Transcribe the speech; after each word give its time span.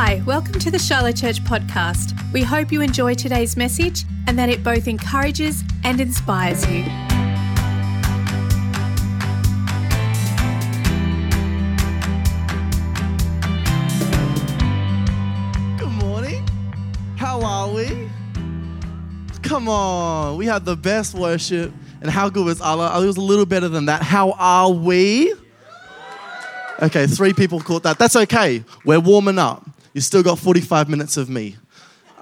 Hi, 0.00 0.22
welcome 0.24 0.60
to 0.60 0.70
the 0.70 0.78
Shiloh 0.78 1.10
Church 1.10 1.42
podcast. 1.42 2.14
We 2.32 2.44
hope 2.44 2.70
you 2.70 2.82
enjoy 2.82 3.14
today's 3.14 3.56
message 3.56 4.04
and 4.28 4.38
that 4.38 4.48
it 4.48 4.62
both 4.62 4.86
encourages 4.86 5.64
and 5.82 6.00
inspires 6.00 6.64
you. 6.70 6.84
Good 15.76 15.92
morning. 16.04 16.46
How 17.16 17.42
are 17.42 17.68
we? 17.68 18.08
Come 19.42 19.68
on. 19.68 20.36
We 20.36 20.46
had 20.46 20.64
the 20.64 20.76
best 20.76 21.12
worship. 21.14 21.72
And 22.02 22.08
how 22.08 22.28
good 22.28 22.46
was 22.46 22.60
Allah? 22.60 22.92
Oh, 22.94 23.02
it 23.02 23.06
was 23.06 23.16
a 23.16 23.20
little 23.20 23.46
better 23.46 23.68
than 23.68 23.86
that. 23.86 24.04
How 24.04 24.30
are 24.38 24.70
we? 24.70 25.34
Okay, 26.80 27.08
three 27.08 27.32
people 27.32 27.58
caught 27.58 27.82
that. 27.82 27.98
That's 27.98 28.14
okay. 28.14 28.62
We're 28.84 29.00
warming 29.00 29.40
up. 29.40 29.67
You 29.98 30.02
still 30.02 30.22
got 30.22 30.38
45 30.38 30.88
minutes 30.88 31.16
of 31.16 31.28
me. 31.28 31.56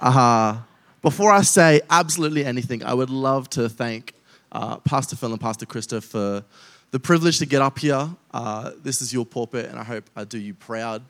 Uh, 0.01 0.57
before 1.03 1.31
I 1.31 1.43
say 1.43 1.79
absolutely 1.91 2.43
anything, 2.43 2.83
I 2.83 2.91
would 2.91 3.11
love 3.11 3.51
to 3.51 3.69
thank 3.69 4.15
uh, 4.51 4.77
Pastor 4.77 5.15
Phil 5.15 5.31
and 5.31 5.39
Pastor 5.39 5.67
Krista 5.67 6.01
for 6.01 6.43
the 6.89 6.99
privilege 6.99 7.37
to 7.37 7.45
get 7.45 7.61
up 7.61 7.77
here. 7.77 8.09
Uh, 8.33 8.71
this 8.81 9.03
is 9.03 9.13
your 9.13 9.27
pulpit, 9.27 9.67
and 9.67 9.77
I 9.77 9.83
hope 9.83 10.09
I 10.15 10.23
do 10.23 10.39
you 10.39 10.55
proud. 10.55 11.03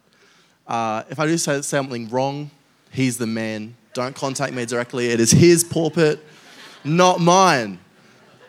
Uh, 0.68 1.04
if 1.10 1.22
I 1.22 1.26
do 1.26 1.38
say 1.38 1.62
something 1.62 2.10
wrong, 2.10 2.52
he's 2.92 3.18
the 3.18 3.28
man. 3.28 3.74
Don't 3.94 4.14
contact 4.14 4.54
me 4.54 4.66
directly. 4.66 5.08
It 5.08 5.22
is 5.22 5.32
his 5.32 5.64
pulpit, 5.64 6.20
not 6.84 7.22
mine. 7.22 7.80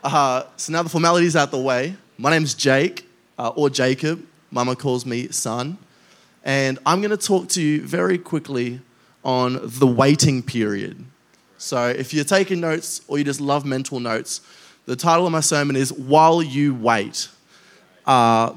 Uh, 0.03 0.43
so 0.57 0.73
now 0.73 0.83
the 0.83 0.89
formalities 0.89 1.37
out 1.37 1.51
the 1.51 1.57
way. 1.57 1.95
My 2.17 2.31
name's 2.31 2.53
Jake, 2.53 3.07
uh, 3.37 3.53
or 3.55 3.69
Jacob. 3.69 4.27
Mama 4.51 4.75
calls 4.75 5.05
me 5.05 5.29
son. 5.29 5.77
And 6.49 6.79
I'm 6.83 6.99
going 6.99 7.15
to 7.15 7.27
talk 7.27 7.47
to 7.49 7.61
you 7.61 7.85
very 7.85 8.17
quickly 8.17 8.81
on 9.23 9.59
the 9.61 9.85
waiting 9.85 10.41
period. 10.41 11.05
So 11.59 11.89
if 11.89 12.11
you're 12.11 12.25
taking 12.25 12.59
notes 12.59 13.01
or 13.07 13.19
you 13.19 13.23
just 13.23 13.39
love 13.39 13.65
mental 13.65 13.99
notes, 13.99 14.41
the 14.87 14.95
title 14.95 15.27
of 15.27 15.31
my 15.31 15.41
sermon 15.41 15.75
is 15.75 15.93
While 15.93 16.41
You 16.41 16.73
Wait. 16.73 17.29
Uh, 18.03 18.55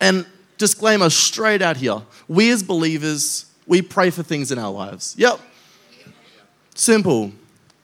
and 0.00 0.24
disclaimer 0.56 1.10
straight 1.10 1.60
out 1.60 1.76
here 1.76 2.00
we 2.26 2.50
as 2.52 2.62
believers, 2.62 3.44
we 3.66 3.82
pray 3.82 4.08
for 4.08 4.22
things 4.22 4.50
in 4.50 4.58
our 4.58 4.72
lives. 4.72 5.14
Yep. 5.18 5.40
Simple. 6.74 7.32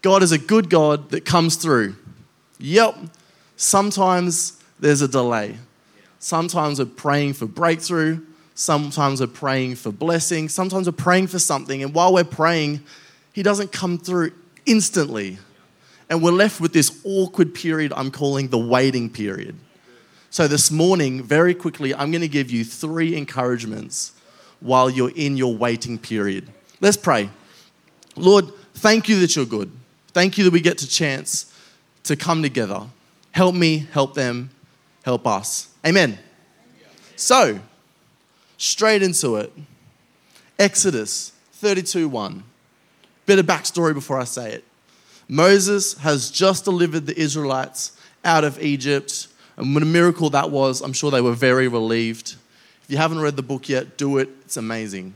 God 0.00 0.22
is 0.22 0.32
a 0.32 0.38
good 0.38 0.70
God 0.70 1.10
that 1.10 1.26
comes 1.26 1.56
through. 1.56 1.94
Yep. 2.58 2.96
Sometimes 3.58 4.58
there's 4.80 5.02
a 5.02 5.08
delay. 5.08 5.58
Sometimes 6.20 6.78
we're 6.78 6.86
praying 6.86 7.34
for 7.34 7.44
breakthrough. 7.44 8.22
Sometimes 8.56 9.20
we're 9.20 9.26
praying 9.26 9.76
for 9.76 9.92
blessing. 9.92 10.48
Sometimes 10.48 10.88
we're 10.88 10.92
praying 10.92 11.26
for 11.26 11.38
something. 11.38 11.82
And 11.82 11.94
while 11.94 12.14
we're 12.14 12.24
praying, 12.24 12.82
He 13.34 13.42
doesn't 13.42 13.70
come 13.70 13.98
through 13.98 14.32
instantly. 14.64 15.38
And 16.08 16.22
we're 16.22 16.32
left 16.32 16.58
with 16.58 16.72
this 16.72 17.00
awkward 17.04 17.54
period 17.54 17.92
I'm 17.94 18.10
calling 18.10 18.48
the 18.48 18.58
waiting 18.58 19.10
period. 19.10 19.56
So, 20.30 20.48
this 20.48 20.70
morning, 20.70 21.22
very 21.22 21.54
quickly, 21.54 21.94
I'm 21.94 22.10
going 22.10 22.22
to 22.22 22.28
give 22.28 22.50
you 22.50 22.64
three 22.64 23.14
encouragements 23.14 24.12
while 24.60 24.88
you're 24.88 25.12
in 25.14 25.36
your 25.36 25.54
waiting 25.54 25.98
period. 25.98 26.48
Let's 26.80 26.96
pray. 26.96 27.28
Lord, 28.16 28.46
thank 28.74 29.06
you 29.08 29.20
that 29.20 29.36
you're 29.36 29.44
good. 29.44 29.70
Thank 30.14 30.38
you 30.38 30.44
that 30.44 30.52
we 30.52 30.62
get 30.62 30.78
to 30.78 30.88
chance 30.88 31.52
to 32.04 32.16
come 32.16 32.42
together. 32.42 32.86
Help 33.32 33.54
me, 33.54 33.86
help 33.92 34.14
them, 34.14 34.48
help 35.04 35.26
us. 35.26 35.68
Amen. 35.84 36.18
So, 37.16 37.60
straight 38.58 39.02
into 39.02 39.36
it. 39.36 39.52
Exodus 40.58 41.32
32 41.52 42.08
1. 42.08 42.42
Bit 43.26 43.38
of 43.38 43.46
backstory 43.46 43.94
before 43.94 44.18
I 44.18 44.24
say 44.24 44.52
it. 44.52 44.64
Moses 45.28 45.94
has 45.98 46.30
just 46.30 46.64
delivered 46.64 47.06
the 47.06 47.18
Israelites 47.18 47.98
out 48.24 48.44
of 48.44 48.62
Egypt. 48.62 49.28
And 49.56 49.74
what 49.74 49.82
a 49.82 49.86
miracle 49.86 50.30
that 50.30 50.50
was, 50.50 50.80
I'm 50.82 50.92
sure 50.92 51.10
they 51.10 51.20
were 51.20 51.32
very 51.32 51.66
relieved. 51.66 52.36
If 52.84 52.90
you 52.90 52.98
haven't 52.98 53.20
read 53.20 53.36
the 53.36 53.42
book 53.42 53.68
yet, 53.68 53.96
do 53.96 54.18
it. 54.18 54.28
It's 54.44 54.56
amazing. 54.56 55.14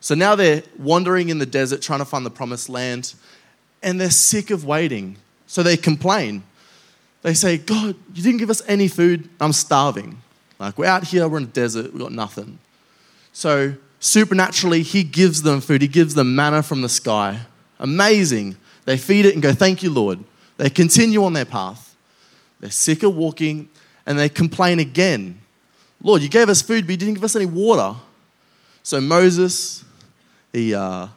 So 0.00 0.14
now 0.14 0.34
they're 0.34 0.62
wandering 0.78 1.28
in 1.28 1.38
the 1.38 1.46
desert 1.46 1.82
trying 1.82 1.98
to 1.98 2.04
find 2.06 2.24
the 2.24 2.30
promised 2.30 2.70
land, 2.70 3.14
and 3.82 4.00
they're 4.00 4.10
sick 4.10 4.50
of 4.50 4.64
waiting. 4.64 5.16
So 5.46 5.62
they 5.62 5.76
complain. 5.76 6.42
They 7.22 7.34
say, 7.34 7.58
God, 7.58 7.96
you 8.14 8.22
didn't 8.22 8.38
give 8.38 8.48
us 8.48 8.62
any 8.66 8.88
food. 8.88 9.28
I'm 9.40 9.52
starving. 9.52 10.22
Like, 10.58 10.78
we're 10.78 10.86
out 10.86 11.04
here, 11.04 11.28
we're 11.28 11.38
in 11.38 11.44
a 11.44 11.46
desert, 11.48 11.92
we've 11.92 12.00
got 12.00 12.12
nothing. 12.12 12.58
So, 13.32 13.74
supernaturally, 13.98 14.82
He 14.82 15.02
gives 15.02 15.42
them 15.42 15.60
food. 15.60 15.82
He 15.82 15.88
gives 15.88 16.14
them 16.14 16.34
manna 16.34 16.62
from 16.62 16.82
the 16.82 16.88
sky. 16.88 17.40
Amazing. 17.78 18.56
They 18.84 18.96
feed 18.96 19.26
it 19.26 19.34
and 19.34 19.42
go, 19.42 19.52
Thank 19.52 19.82
you, 19.82 19.90
Lord. 19.90 20.22
They 20.56 20.70
continue 20.70 21.24
on 21.24 21.32
their 21.32 21.44
path. 21.44 21.96
They're 22.60 22.70
sick 22.70 23.02
of 23.02 23.16
walking 23.16 23.68
and 24.06 24.18
they 24.18 24.28
complain 24.28 24.78
again. 24.78 25.40
Lord, 26.02 26.22
you 26.22 26.28
gave 26.28 26.48
us 26.48 26.62
food, 26.62 26.84
but 26.86 26.92
you 26.92 26.96
didn't 26.96 27.14
give 27.14 27.24
us 27.24 27.36
any 27.36 27.46
water. 27.46 27.94
So, 28.82 29.00
Moses, 29.00 29.84
he, 30.52 30.74
uh, 30.74 31.08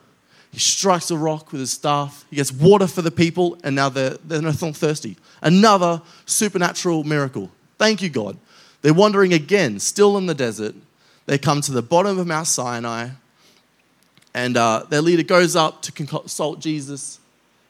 he 0.52 0.60
strikes 0.60 1.10
a 1.10 1.18
rock 1.18 1.52
with 1.52 1.62
his 1.62 1.72
staff. 1.72 2.26
He 2.30 2.36
gets 2.36 2.52
water 2.52 2.88
for 2.88 3.02
the 3.02 3.12
people, 3.12 3.58
and 3.64 3.76
now 3.76 3.90
they're, 3.90 4.18
they're 4.26 4.42
not 4.42 4.56
thirsty. 4.56 5.18
Another 5.42 6.02
supernatural 6.26 7.04
miracle. 7.04 7.50
Thank 7.78 8.02
you, 8.02 8.10
God. 8.10 8.38
They're 8.82 8.94
wandering 8.94 9.34
again, 9.34 9.80
still 9.80 10.18
in 10.18 10.26
the 10.26 10.36
desert. 10.36 10.76
They 11.26 11.38
come 11.38 11.62
to 11.62 11.72
the 11.72 11.82
bottom 11.82 12.20
of 12.20 12.28
Mount 12.28 12.48
Sinai, 12.48 13.10
and 14.34 14.58
uh, 14.58 14.84
their 14.90 15.02
leader 15.02 15.24
goes 15.24 15.56
up 15.56 15.82
to 15.84 15.92
consult 15.92 16.60
Jesus, 16.60 17.20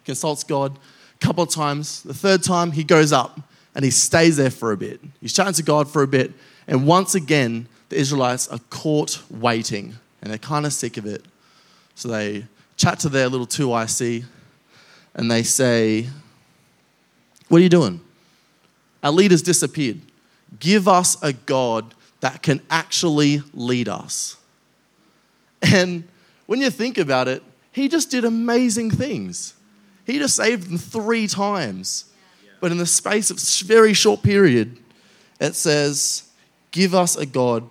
consults 0.05 0.43
God 0.43 0.77
a 1.15 1.25
couple 1.25 1.43
of 1.43 1.49
times. 1.49 2.01
The 2.03 2.13
third 2.13 2.43
time, 2.43 2.71
he 2.71 2.83
goes 2.83 3.11
up 3.11 3.39
and 3.75 3.83
he 3.83 3.91
stays 3.91 4.37
there 4.37 4.51
for 4.51 4.71
a 4.71 4.77
bit. 4.77 5.01
He's 5.19 5.33
chatting 5.33 5.53
to 5.53 5.63
God 5.63 5.89
for 5.89 6.03
a 6.03 6.07
bit, 6.07 6.31
and 6.67 6.87
once 6.87 7.15
again, 7.15 7.67
the 7.89 7.97
Israelites 7.97 8.47
are 8.47 8.59
caught 8.69 9.21
waiting, 9.29 9.95
and 10.21 10.31
they're 10.31 10.37
kind 10.37 10.65
of 10.65 10.73
sick 10.73 10.97
of 10.97 11.05
it. 11.05 11.25
So 11.95 12.07
they 12.07 12.45
chat 12.75 12.99
to 12.99 13.09
their 13.09 13.27
little 13.29 13.47
2IC, 13.47 14.23
and 15.13 15.29
they 15.29 15.43
say, 15.43 16.07
What 17.49 17.59
are 17.59 17.63
you 17.63 17.69
doing? 17.69 18.01
Our 19.03 19.11
leader's 19.11 19.41
disappeared. 19.41 19.99
Give 20.59 20.87
us 20.87 21.21
a 21.21 21.33
God 21.33 21.93
that 22.23 22.41
can 22.41 22.61
actually 22.69 23.43
lead 23.53 23.89
us. 23.89 24.37
And 25.61 26.05
when 26.45 26.61
you 26.61 26.69
think 26.69 26.97
about 26.97 27.27
it, 27.27 27.43
he 27.73 27.89
just 27.89 28.09
did 28.09 28.23
amazing 28.23 28.91
things. 28.91 29.55
He 30.05 30.19
just 30.19 30.37
saved 30.37 30.69
them 30.69 30.77
three 30.77 31.27
times. 31.27 32.05
But 32.61 32.71
in 32.71 32.77
the 32.77 32.85
space 32.85 33.29
of 33.29 33.35
a 33.37 33.67
very 33.67 33.93
short 33.93 34.23
period, 34.23 34.77
it 35.41 35.53
says, 35.53 36.29
Give 36.71 36.95
us 36.95 37.17
a 37.17 37.25
God 37.25 37.69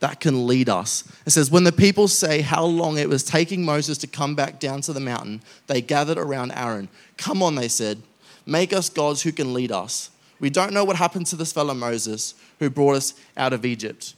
that 0.00 0.18
can 0.18 0.48
lead 0.48 0.68
us. 0.68 1.04
It 1.24 1.30
says, 1.30 1.52
When 1.52 1.62
the 1.62 1.70
people 1.70 2.08
say 2.08 2.40
how 2.40 2.64
long 2.64 2.98
it 2.98 3.08
was 3.08 3.22
taking 3.22 3.64
Moses 3.64 3.98
to 3.98 4.08
come 4.08 4.34
back 4.34 4.58
down 4.58 4.80
to 4.80 4.92
the 4.92 4.98
mountain, 4.98 5.42
they 5.68 5.80
gathered 5.80 6.18
around 6.18 6.50
Aaron. 6.56 6.88
Come 7.18 7.40
on, 7.40 7.54
they 7.54 7.68
said, 7.68 8.02
make 8.46 8.72
us 8.72 8.88
gods 8.88 9.22
who 9.22 9.30
can 9.30 9.54
lead 9.54 9.70
us. 9.70 10.10
We 10.42 10.50
don't 10.50 10.72
know 10.72 10.84
what 10.84 10.96
happened 10.96 11.26
to 11.26 11.36
this 11.36 11.52
fellow 11.52 11.72
Moses 11.72 12.34
who 12.58 12.68
brought 12.68 12.96
us 12.96 13.14
out 13.36 13.52
of 13.52 13.64
Egypt. 13.64 14.14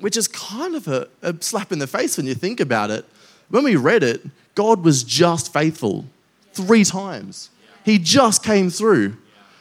Which 0.00 0.16
is 0.16 0.26
kind 0.26 0.74
of 0.74 0.88
a, 0.88 1.06
a 1.20 1.36
slap 1.40 1.70
in 1.70 1.78
the 1.78 1.86
face 1.86 2.16
when 2.16 2.26
you 2.26 2.34
think 2.34 2.60
about 2.60 2.90
it. 2.90 3.04
When 3.50 3.62
we 3.62 3.76
read 3.76 4.02
it, 4.02 4.22
God 4.54 4.82
was 4.82 5.04
just 5.04 5.52
faithful 5.52 6.06
three 6.54 6.82
times. 6.82 7.50
He 7.84 7.98
just 7.98 8.42
came 8.42 8.70
through. 8.70 9.18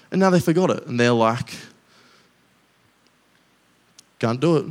And 0.10 0.22
now 0.22 0.30
they 0.30 0.40
forgot 0.40 0.70
it. 0.70 0.88
And 0.88 0.98
they're 0.98 1.12
like, 1.12 1.54
can't 4.20 4.40
do 4.40 4.56
it. 4.56 4.66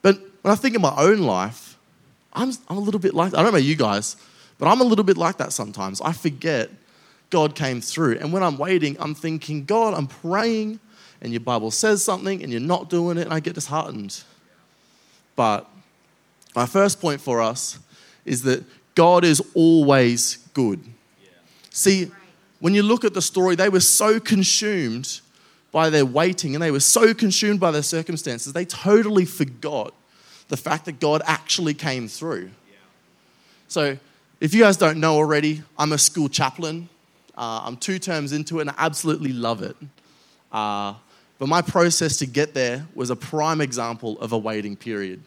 But 0.00 0.20
when 0.42 0.52
I 0.52 0.54
think 0.54 0.76
of 0.76 0.80
my 0.80 0.94
own 0.96 1.22
life, 1.22 1.76
I'm, 2.32 2.52
I'm 2.68 2.76
a 2.76 2.80
little 2.80 3.00
bit 3.00 3.14
like, 3.14 3.34
I 3.34 3.42
don't 3.42 3.50
know 3.50 3.58
you 3.58 3.74
guys, 3.74 4.16
but 4.58 4.68
I'm 4.68 4.80
a 4.80 4.84
little 4.84 5.04
bit 5.04 5.16
like 5.16 5.38
that 5.38 5.52
sometimes. 5.52 6.00
I 6.00 6.12
forget 6.12 6.70
God 7.30 7.54
came 7.54 7.80
through. 7.80 8.18
And 8.18 8.32
when 8.32 8.42
I'm 8.42 8.58
waiting, 8.58 8.96
I'm 8.98 9.14
thinking, 9.14 9.64
God, 9.64 9.94
I'm 9.94 10.06
praying, 10.06 10.80
and 11.20 11.32
your 11.32 11.40
Bible 11.40 11.70
says 11.70 12.02
something, 12.02 12.42
and 12.42 12.50
you're 12.50 12.60
not 12.60 12.88
doing 12.88 13.18
it, 13.18 13.22
and 13.22 13.32
I 13.32 13.40
get 13.40 13.54
disheartened. 13.54 14.22
But 15.36 15.68
my 16.54 16.66
first 16.66 17.00
point 17.00 17.20
for 17.20 17.40
us 17.40 17.78
is 18.24 18.42
that 18.42 18.64
God 18.94 19.24
is 19.24 19.42
always 19.54 20.38
good. 20.54 20.80
See, 21.70 22.10
when 22.60 22.74
you 22.74 22.82
look 22.82 23.04
at 23.04 23.14
the 23.14 23.22
story, 23.22 23.54
they 23.54 23.68
were 23.68 23.80
so 23.80 24.18
consumed 24.18 25.20
by 25.70 25.90
their 25.90 26.06
waiting 26.06 26.54
and 26.54 26.62
they 26.62 26.70
were 26.70 26.80
so 26.80 27.14
consumed 27.14 27.60
by 27.60 27.70
their 27.70 27.82
circumstances, 27.82 28.52
they 28.52 28.64
totally 28.64 29.24
forgot 29.24 29.94
the 30.48 30.56
fact 30.56 30.86
that 30.86 30.98
God 30.98 31.22
actually 31.26 31.74
came 31.74 32.08
through. 32.08 32.50
So, 33.68 33.98
if 34.40 34.54
you 34.54 34.62
guys 34.62 34.76
don't 34.76 34.98
know 34.98 35.14
already, 35.14 35.62
I'm 35.78 35.92
a 35.92 35.98
school 35.98 36.28
chaplain. 36.28 36.88
Uh, 37.38 37.62
I'm 37.64 37.76
two 37.76 38.00
terms 38.00 38.32
into 38.32 38.58
it 38.58 38.62
and 38.62 38.70
I 38.70 38.74
absolutely 38.78 39.32
love 39.32 39.62
it. 39.62 39.76
Uh, 40.50 40.94
but 41.38 41.48
my 41.48 41.62
process 41.62 42.16
to 42.16 42.26
get 42.26 42.52
there 42.52 42.84
was 42.96 43.10
a 43.10 43.16
prime 43.16 43.60
example 43.60 44.18
of 44.18 44.32
a 44.32 44.38
waiting 44.38 44.74
period. 44.76 45.22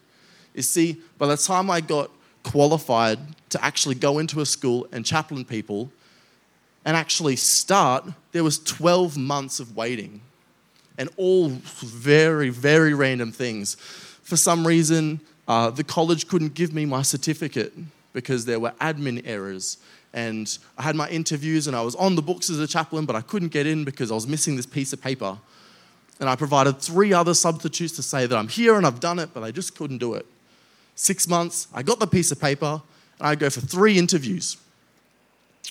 You 0.53 0.61
see, 0.61 1.01
by 1.17 1.27
the 1.27 1.37
time 1.37 1.71
I 1.71 1.79
got 1.79 2.11
qualified 2.43 3.17
to 3.51 3.63
actually 3.63 3.95
go 3.95 4.19
into 4.19 4.41
a 4.41 4.45
school 4.45 4.87
and 4.91 5.05
chaplain 5.05 5.45
people 5.45 5.89
and 6.83 6.97
actually 6.97 7.37
start, 7.37 8.05
there 8.33 8.43
was 8.43 8.59
12 8.59 9.17
months 9.17 9.61
of 9.61 9.77
waiting 9.77 10.19
and 10.97 11.09
all 11.15 11.47
very, 11.47 12.49
very 12.49 12.93
random 12.93 13.31
things. 13.31 13.75
For 14.21 14.35
some 14.35 14.67
reason, 14.67 15.21
uh, 15.47 15.69
the 15.69 15.85
college 15.85 16.27
couldn't 16.27 16.55
give 16.55 16.73
me 16.73 16.85
my 16.85 17.03
certificate 17.03 17.71
because 18.11 18.43
there 18.43 18.59
were 18.59 18.71
admin 18.81 19.21
errors. 19.25 19.77
And 20.13 20.57
I 20.77 20.83
had 20.83 20.95
my 20.95 21.09
interviews 21.09 21.67
and 21.67 21.75
I 21.75 21.81
was 21.81 21.95
on 21.95 22.15
the 22.15 22.21
books 22.21 22.49
as 22.49 22.59
a 22.59 22.67
chaplain, 22.67 23.05
but 23.05 23.15
I 23.15 23.21
couldn't 23.21 23.49
get 23.49 23.65
in 23.65 23.85
because 23.85 24.11
I 24.11 24.15
was 24.15 24.27
missing 24.27 24.55
this 24.55 24.65
piece 24.65 24.91
of 24.91 25.01
paper. 25.01 25.37
And 26.19 26.29
I 26.29 26.35
provided 26.35 26.79
three 26.79 27.13
other 27.13 27.33
substitutes 27.33 27.95
to 27.95 28.03
say 28.03 28.25
that 28.25 28.37
I'm 28.37 28.47
here 28.47 28.75
and 28.75 28.85
I've 28.85 28.99
done 28.99 29.19
it, 29.19 29.33
but 29.33 29.43
I 29.43 29.51
just 29.51 29.75
couldn't 29.75 29.99
do 29.99 30.13
it. 30.13 30.25
Six 30.95 31.27
months, 31.27 31.67
I 31.73 31.81
got 31.81 31.99
the 31.99 32.07
piece 32.07 32.31
of 32.31 32.39
paper 32.39 32.81
and 33.19 33.27
I 33.27 33.35
go 33.35 33.49
for 33.49 33.61
three 33.61 33.97
interviews. 33.97 34.57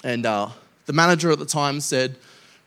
And 0.02 0.24
uh, 0.24 0.48
the 0.86 0.92
manager 0.92 1.30
at 1.30 1.38
the 1.38 1.46
time 1.46 1.80
said, 1.80 2.16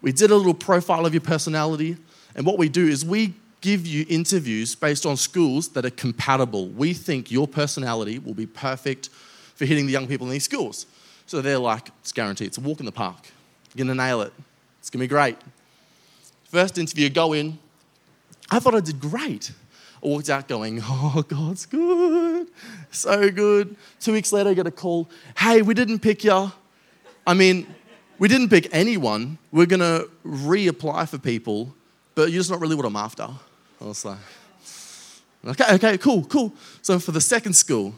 We 0.01 0.11
did 0.11 0.31
a 0.31 0.35
little 0.35 0.53
profile 0.53 1.05
of 1.05 1.13
your 1.13 1.21
personality. 1.21 1.97
And 2.35 2.45
what 2.45 2.57
we 2.57 2.69
do 2.69 2.87
is 2.87 3.03
we 3.03 3.33
give 3.61 3.87
you 3.87 4.05
interviews 4.09 4.75
based 4.75 5.05
on 5.05 5.17
schools 5.17 5.69
that 5.69 5.85
are 5.85 5.89
compatible. 5.89 6.67
We 6.67 6.93
think 6.93 7.31
your 7.31 7.47
personality 7.47 8.19
will 8.19 8.33
be 8.33 8.45
perfect 8.45 9.09
for 9.55 9.65
hitting 9.65 9.85
the 9.85 9.91
young 9.91 10.07
people 10.07 10.27
in 10.27 10.33
these 10.33 10.43
schools. 10.43 10.85
So 11.25 11.41
they're 11.41 11.59
like, 11.59 11.89
it's 12.01 12.11
guaranteed. 12.11 12.47
It's 12.47 12.57
a 12.57 12.61
walk 12.61 12.79
in 12.79 12.85
the 12.85 12.91
park. 12.91 13.27
You're 13.73 13.85
going 13.85 13.97
to 13.97 14.03
nail 14.03 14.21
it. 14.21 14.33
It's 14.79 14.89
going 14.89 14.99
to 14.99 15.03
be 15.03 15.07
great. 15.07 15.37
First 16.45 16.77
interview, 16.77 17.09
go 17.09 17.33
in. 17.33 17.57
I 18.51 18.59
thought 18.59 18.75
I 18.75 18.79
did 18.81 18.99
great. 18.99 19.51
I 20.03 20.07
walked 20.07 20.29
out 20.29 20.47
going, 20.47 20.79
oh, 20.83 21.23
God's 21.27 21.65
good. 21.65 22.47
So 22.91 23.31
good. 23.31 23.75
Two 23.99 24.11
weeks 24.11 24.31
later, 24.31 24.49
I 24.49 24.53
get 24.53 24.67
a 24.67 24.71
call. 24.71 25.09
Hey, 25.37 25.61
we 25.61 25.73
didn't 25.73 25.99
pick 25.99 26.23
you. 26.23 26.51
I 27.25 27.33
mean, 27.33 27.73
we 28.19 28.27
didn't 28.27 28.49
pick 28.49 28.67
anyone. 28.71 29.37
We're 29.51 29.65
going 29.65 29.79
to 29.79 30.09
reapply 30.25 31.09
for 31.09 31.17
people, 31.17 31.73
but 32.15 32.31
you're 32.31 32.39
just 32.39 32.51
not 32.51 32.59
really 32.59 32.75
what 32.75 32.85
I'm 32.85 32.95
after. 32.95 33.23
I 33.23 33.85
was 33.85 34.05
like, 34.05 34.17
okay, 35.45 35.75
okay, 35.75 35.97
cool, 35.97 36.23
cool. 36.25 36.53
So 36.81 36.99
for 36.99 37.11
the 37.11 37.21
second 37.21 37.53
school, 37.53 37.95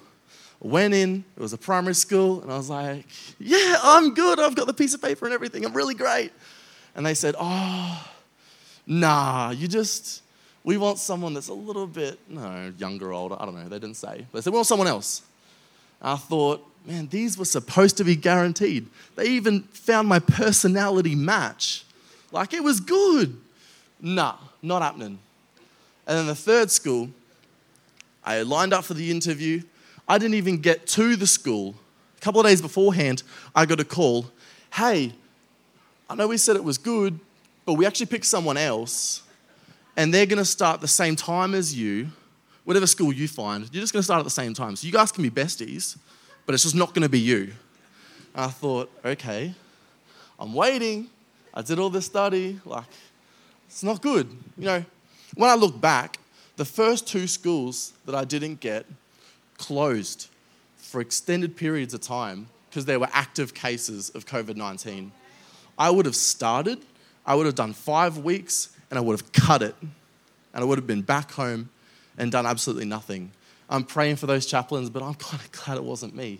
went 0.66 0.94
in, 0.94 1.24
it 1.36 1.42
was 1.42 1.54
a 1.54 1.58
primary 1.58 1.96
school, 1.96 2.42
and 2.42 2.52
I 2.52 2.58
was 2.58 2.70
like, 2.70 3.06
yeah, 3.40 3.78
I'm 3.84 4.14
good. 4.14 4.40
I've 4.40 4.56
got 4.56 4.68
the 4.68 4.74
piece 4.74 4.94
of 4.94 5.02
paper 5.02 5.26
and 5.26 5.34
everything. 5.34 5.66
I'm 5.66 5.74
really 5.74 5.96
great. 5.96 6.32
And 6.96 7.06
they 7.06 7.14
said, 7.14 7.36
oh, 7.38 8.08
nah, 8.88 9.52
you 9.52 9.68
just, 9.68 10.24
we 10.64 10.78
want 10.78 10.98
someone 10.98 11.34
that's 11.34 11.50
a 11.50 11.54
little 11.54 11.88
bit, 11.88 12.20
no, 12.28 12.74
younger, 12.78 13.14
older. 13.14 13.36
I 13.40 13.46
don't 13.46 13.56
know. 13.56 13.70
They 13.70 13.80
didn't 13.80 13.98
say. 13.98 14.26
But 14.32 14.40
They 14.40 14.42
said, 14.42 14.54
we 14.54 14.58
want 14.58 14.68
someone 14.68 14.88
else. 14.88 15.22
I 16.02 16.16
thought, 16.16 16.66
man, 16.86 17.08
these 17.08 17.38
were 17.38 17.46
supposed 17.46 17.98
to 17.98 18.04
be 18.04 18.16
guaranteed. 18.16 18.88
They 19.16 19.26
even 19.26 19.64
found 19.64 20.08
my 20.08 20.20
personality 20.20 21.16
match. 21.16 21.84
Like 22.32 22.54
it 22.54 22.64
was 22.64 22.80
good. 22.80 23.38
Nah, 24.02 24.36
not 24.62 24.82
happening. 24.82 25.20
And 26.08 26.18
then 26.18 26.28
the 26.28 26.36
third 26.36 26.70
school, 26.72 27.10
I 28.24 28.42
lined 28.42 28.74
up 28.74 28.84
for 28.86 28.94
the 28.94 29.10
interview. 29.10 29.62
I 30.07 30.18
didn't 30.18 30.36
even 30.36 30.57
get 30.57 30.88
to 30.88 31.16
the 31.16 31.28
school. 31.28 31.75
A 32.18 32.22
couple 32.22 32.42
of 32.42 32.48
days 32.48 32.62
beforehand, 32.62 33.24
I 33.56 33.66
got 33.66 33.80
a 33.80 33.86
call. 33.86 34.28
Hey, 34.74 35.13
I 36.10 36.16
know 36.16 36.28
we 36.28 36.38
said 36.38 36.56
it 36.56 36.63
was 36.63 36.78
good, 36.78 37.19
but 37.66 37.74
we 37.74 37.86
actually 37.86 38.06
picked 38.06 38.25
someone 38.25 38.57
else, 38.57 39.24
and 39.98 40.13
they're 40.13 40.25
going 40.25 40.38
to 40.38 40.46
start 40.46 40.81
the 40.81 40.88
same 40.88 41.16
time 41.16 41.56
as 41.56 41.74
you. 41.75 42.10
Whatever 42.63 42.88
school 42.88 43.13
you 43.13 43.28
find, 43.28 43.69
you're 43.72 43.81
just 43.81 43.94
going 43.94 44.02
to 44.02 44.06
start 44.06 44.19
at 44.19 44.24
the 44.24 44.31
same 44.31 44.54
time. 44.54 44.75
So 44.75 44.88
you 44.88 44.94
guys 44.94 45.12
can 45.12 45.22
be 45.24 45.30
besties, 45.30 45.98
but 46.46 46.54
it's 46.56 46.63
just 46.63 46.75
not 46.75 46.94
going 46.94 47.04
to 47.04 47.10
be 47.10 47.19
you. 47.19 47.54
I 48.34 48.48
thought, 48.48 48.92
okay, 49.04 49.54
I'm 50.40 50.54
waiting. 50.54 51.10
I 51.54 51.62
did 51.62 51.80
all 51.80 51.90
this 51.90 52.06
study. 52.06 52.60
Like, 52.66 52.86
it's 53.68 53.84
not 53.84 54.01
good. 54.01 54.28
You 54.58 54.66
know, 54.66 54.86
when 55.36 55.50
I 55.50 55.56
look 55.56 55.80
back, 55.80 56.19
the 56.56 56.66
first 56.66 57.08
two 57.08 57.28
schools 57.28 57.94
that 58.06 58.16
I 58.16 58.25
didn't 58.25 58.60
get 58.60 58.86
closed 59.57 60.28
for 60.75 61.02
extended 61.02 61.56
periods 61.56 61.94
of 61.94 62.02
time 62.02 62.48
because 62.69 62.86
there 62.86 63.00
were 63.00 63.10
active 63.12 63.54
cases 63.54 64.10
of 64.12 64.25
COVID 64.25 64.56
19. 64.56 65.12
I 65.78 65.90
would 65.90 66.06
have 66.06 66.16
started, 66.16 66.80
I 67.25 67.36
would 67.36 67.46
have 67.46 67.56
done 67.56 67.74
five 67.74 68.18
weeks, 68.18 68.69
and 68.90 68.98
I 68.98 69.02
would 69.02 69.19
have 69.19 69.31
cut 69.31 69.62
it. 69.62 69.75
And 69.81 70.63
I 70.63 70.63
would 70.63 70.78
have 70.78 70.88
been 70.88 71.02
back 71.02 71.31
home 71.31 71.69
and 72.18 72.31
done 72.31 72.46
absolutely 72.46 72.86
nothing. 72.86 73.31
I'm 73.69 73.84
praying 73.84 74.18
for 74.18 74.25
those 74.25 74.46
chaplains, 74.46 74.90
but 74.90 75.04
I'm 75.04 75.13
kind 75.16 75.42
of 75.42 75.52
glad 75.52 75.78
it 75.78 75.84
wasn't 75.84 76.16
me. 76.16 76.40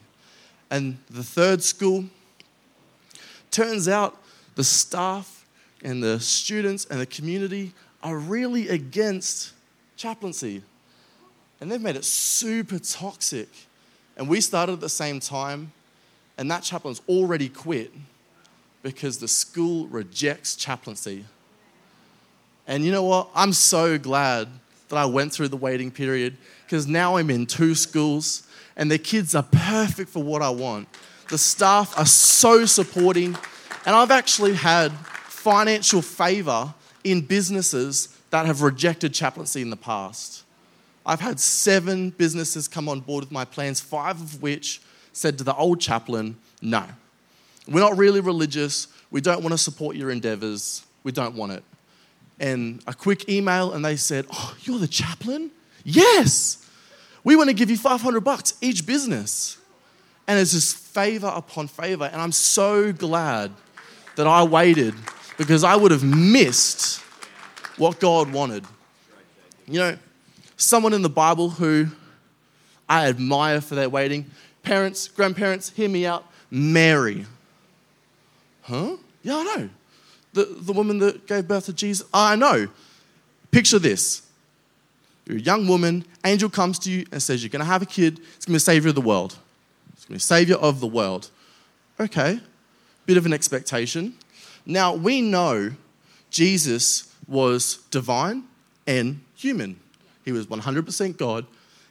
And 0.70 0.98
the 1.10 1.24
third 1.24 1.62
school, 1.62 2.06
turns 3.52 3.88
out 3.88 4.22
the 4.56 4.64
staff 4.64 5.46
and 5.84 6.04
the 6.04 6.20
students 6.20 6.86
and 6.86 7.00
the 7.00 7.06
community 7.06 7.74
are 8.04 8.18
really 8.18 8.68
against 8.70 9.54
chaplaincy. 9.96 10.62
And 11.60 11.72
they've 11.72 11.82
made 11.82 11.96
it 11.96 12.06
super 12.06 12.80
toxic. 12.80 13.50
And 14.18 14.28
we 14.28 14.42
started 14.42 14.74
at 14.74 14.80
the 14.80 14.90
same 14.90 15.20
time, 15.20 15.72
and 16.38 16.50
that 16.52 16.64
chaplain's 16.64 17.02
already 17.08 17.50
quit 17.50 17.92
because 18.84 19.18
the 19.18 19.28
school 19.28 19.88
rejects 19.88 20.56
chaplaincy. 20.56 21.26
And 22.68 22.84
you 22.84 22.92
know 22.92 23.04
what? 23.04 23.30
I'm 23.36 23.54
so 23.54 23.98
glad 23.98 24.48
that 24.90 24.98
I 24.98 25.06
went 25.06 25.34
through 25.34 25.50
the 25.50 25.58
waiting 25.58 25.92
period 25.92 26.38
because 26.66 26.88
now 26.88 27.18
I'm 27.18 27.30
in 27.30 27.46
two 27.46 27.76
schools 27.76 28.48
and 28.76 28.92
the 28.92 28.98
kids 28.98 29.36
are 29.36 29.44
perfect 29.44 30.10
for 30.10 30.24
what 30.24 30.42
I 30.42 30.50
want. 30.50 30.88
The 31.30 31.38
staff 31.38 31.98
are 31.98 32.06
so 32.06 32.66
supporting, 32.66 33.36
and 33.86 33.96
I've 33.96 34.12
actually 34.12 34.54
had 34.54 34.92
financial 34.92 36.02
favor 36.02 36.74
in 37.04 37.22
businesses 37.22 38.16
that 38.30 38.46
have 38.46 38.62
rejected 38.62 39.14
chaplaincy 39.14 39.62
in 39.62 39.70
the 39.70 39.78
past. 39.78 40.45
I've 41.06 41.22
had 41.22 41.40
seven 41.40 42.10
businesses 42.12 42.68
come 42.68 42.90
on 42.90 43.00
board 43.00 43.26
with 43.26 43.32
my 43.32 43.46
plans, 43.46 43.80
five 43.80 44.20
of 44.20 44.42
which 44.42 44.82
said 45.14 45.38
to 45.38 45.44
the 45.44 45.56
old 45.56 45.80
chaplain, 45.80 46.38
No, 46.62 46.84
we're 47.68 47.80
not 47.82 47.98
really 47.98 48.22
religious. 48.22 48.88
We 49.12 49.22
don't 49.22 49.42
want 49.42 49.54
to 49.54 49.58
support 49.58 49.96
your 49.96 50.12
endeavors. 50.12 50.84
We 51.04 51.12
don't 51.12 51.36
want 51.36 51.54
it. 51.54 51.64
And 52.40 52.82
a 52.88 52.94
quick 52.94 53.30
email, 53.30 53.74
and 53.74 53.86
they 53.86 53.96
said, 53.96 54.26
Oh, 54.32 54.56
you're 54.62 54.80
the 54.80 54.88
chaplain? 54.88 55.52
Yes. 55.84 56.68
We 57.24 57.36
want 57.36 57.50
to 57.50 57.56
give 57.56 57.70
you 57.70 57.78
500 57.78 58.22
bucks 58.22 58.56
each 58.62 58.86
business. 58.86 59.58
And 60.28 60.40
it's 60.40 60.52
just 60.52 60.76
favor 60.76 61.32
upon 61.34 61.68
favor. 61.68 62.06
And 62.06 62.22
I'm 62.22 62.32
so 62.32 62.92
glad 62.92 63.52
that 64.16 64.28
I 64.28 64.44
waited 64.44 64.96
because 65.38 65.64
I 65.64 65.76
would 65.76 65.92
have 65.92 66.04
missed 66.04 67.02
what 67.78 68.00
God 68.00 68.32
wanted. 68.32 68.66
You 69.68 69.80
know, 69.80 69.98
someone 70.58 70.94
in 70.94 71.02
the 71.02 71.10
Bible 71.10 71.50
who 71.50 71.88
I 72.88 73.08
admire 73.08 73.62
for 73.62 73.76
their 73.76 73.90
waiting, 73.90 74.26
parents, 74.64 75.08
grandparents, 75.08 75.70
hear 75.70 75.90
me 75.90 76.06
out, 76.06 76.26
Mary. 76.50 77.26
Huh? 78.64 78.98
Yeah, 79.24 79.38
I 79.38 79.44
know. 79.44 79.70
The, 80.34 80.46
the 80.46 80.74
woman 80.74 81.00
that 81.00 81.28
gave 81.28 81.48
birth 81.48 81.66
to 81.66 81.74
Jesus, 81.74 82.08
I 82.14 82.36
know. 82.36 82.68
Picture 83.52 83.80
this. 83.80 84.22
You're 85.26 85.38
a 85.38 85.42
young 85.42 85.68
woman, 85.68 86.06
angel 86.26 86.50
comes 86.50 86.78
to 86.80 86.92
you 86.92 87.06
and 87.12 87.22
says, 87.22 87.42
You're 87.42 87.50
going 87.50 87.62
to 87.62 87.66
have 87.66 87.82
a 87.82 87.86
kid, 87.86 88.20
it's 88.36 88.46
going 88.46 88.52
to 88.52 88.52
be 88.52 88.58
a 88.58 88.60
savior 88.60 88.90
of 88.90 88.96
the 88.96 89.02
world. 89.02 89.38
It's 89.94 90.06
going 90.06 90.10
to 90.10 90.12
be 90.14 90.18
a 90.18 90.20
savior 90.20 90.56
of 90.56 90.80
the 90.80 90.88
world. 90.88 91.30
Okay, 92.00 92.40
bit 93.06 93.18
of 93.18 93.26
an 93.26 93.34
expectation. 93.34 94.14
Now, 94.66 94.94
we 94.94 95.22
know 95.22 95.72
Jesus 96.30 97.12
was 97.28 97.78
divine 97.90 98.44
and 98.86 99.22
human. 99.36 99.80
He 100.26 100.32
was 100.32 100.48
100% 100.48 101.18
God, 101.18 101.46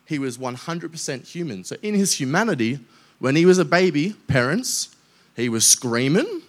he 0.05 0.19
was 0.19 0.37
100% 0.37 1.27
human. 1.27 1.65
So, 1.65 1.77
in 1.83 1.95
his 1.95 2.13
humanity, 2.13 2.81
when 3.21 3.37
he 3.37 3.47
was 3.47 3.59
a 3.59 3.65
baby, 3.65 4.15
parents, 4.27 4.95
he 5.35 5.49
was 5.49 5.67
screaming. 5.67 6.43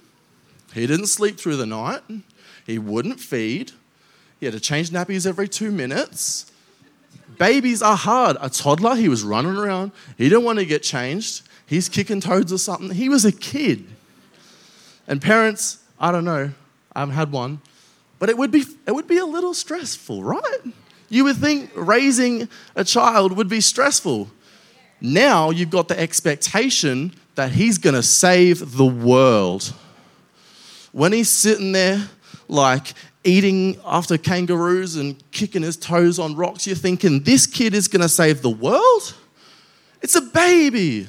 He 0.73 0.85
didn't 0.87 1.07
sleep 1.07 1.37
through 1.37 1.55
the 1.55 1.65
night. 1.65 2.01
He 2.65 2.77
wouldn't 2.77 3.19
feed. 3.19 3.71
He 4.39 4.45
had 4.45 4.53
to 4.53 4.59
change 4.59 4.89
nappies 4.89 5.25
every 5.25 5.47
two 5.47 5.71
minutes. 5.71 6.51
Babies 7.37 7.81
are 7.81 7.95
hard. 7.95 8.37
A 8.41 8.49
toddler, 8.49 8.95
he 8.95 9.07
was 9.07 9.23
running 9.23 9.55
around. 9.55 9.91
He 10.17 10.27
didn't 10.27 10.43
want 10.43 10.59
to 10.59 10.65
get 10.65 10.83
changed. 10.83 11.43
He's 11.65 11.87
kicking 11.87 12.19
toads 12.19 12.51
or 12.51 12.57
something. 12.57 12.91
He 12.91 13.09
was 13.09 13.25
a 13.25 13.31
kid. 13.31 13.85
And 15.07 15.21
parents, 15.21 15.79
I 15.99 16.11
don't 16.11 16.25
know, 16.25 16.51
I 16.95 16.99
haven't 16.99 17.15
had 17.15 17.31
one, 17.31 17.61
but 18.19 18.29
it 18.29 18.37
would 18.37 18.51
be, 18.51 18.65
it 18.87 18.91
would 18.93 19.07
be 19.07 19.17
a 19.17 19.25
little 19.25 19.53
stressful, 19.53 20.23
right? 20.23 20.59
You 21.09 21.23
would 21.25 21.37
think 21.37 21.71
raising 21.75 22.49
a 22.75 22.83
child 22.83 23.37
would 23.37 23.47
be 23.49 23.61
stressful. 23.61 24.29
Now 25.01 25.49
you've 25.49 25.69
got 25.69 25.87
the 25.87 25.99
expectation 25.99 27.13
that 27.35 27.51
he's 27.51 27.77
going 27.77 27.95
to 27.95 28.03
save 28.03 28.75
the 28.77 28.85
world. 28.85 29.73
When 30.91 31.11
he's 31.11 31.29
sitting 31.29 31.73
there, 31.73 32.09
like 32.47 32.93
eating 33.23 33.77
after 33.85 34.17
kangaroos 34.17 34.95
and 34.95 35.21
kicking 35.31 35.63
his 35.63 35.77
toes 35.77 36.19
on 36.19 36.35
rocks, 36.35 36.65
you're 36.65 36.75
thinking, 36.75 37.23
this 37.23 37.45
kid 37.45 37.73
is 37.73 37.87
going 37.87 38.01
to 38.01 38.09
save 38.09 38.41
the 38.41 38.49
world? 38.49 39.15
It's 40.01 40.15
a 40.15 40.21
baby. 40.21 41.07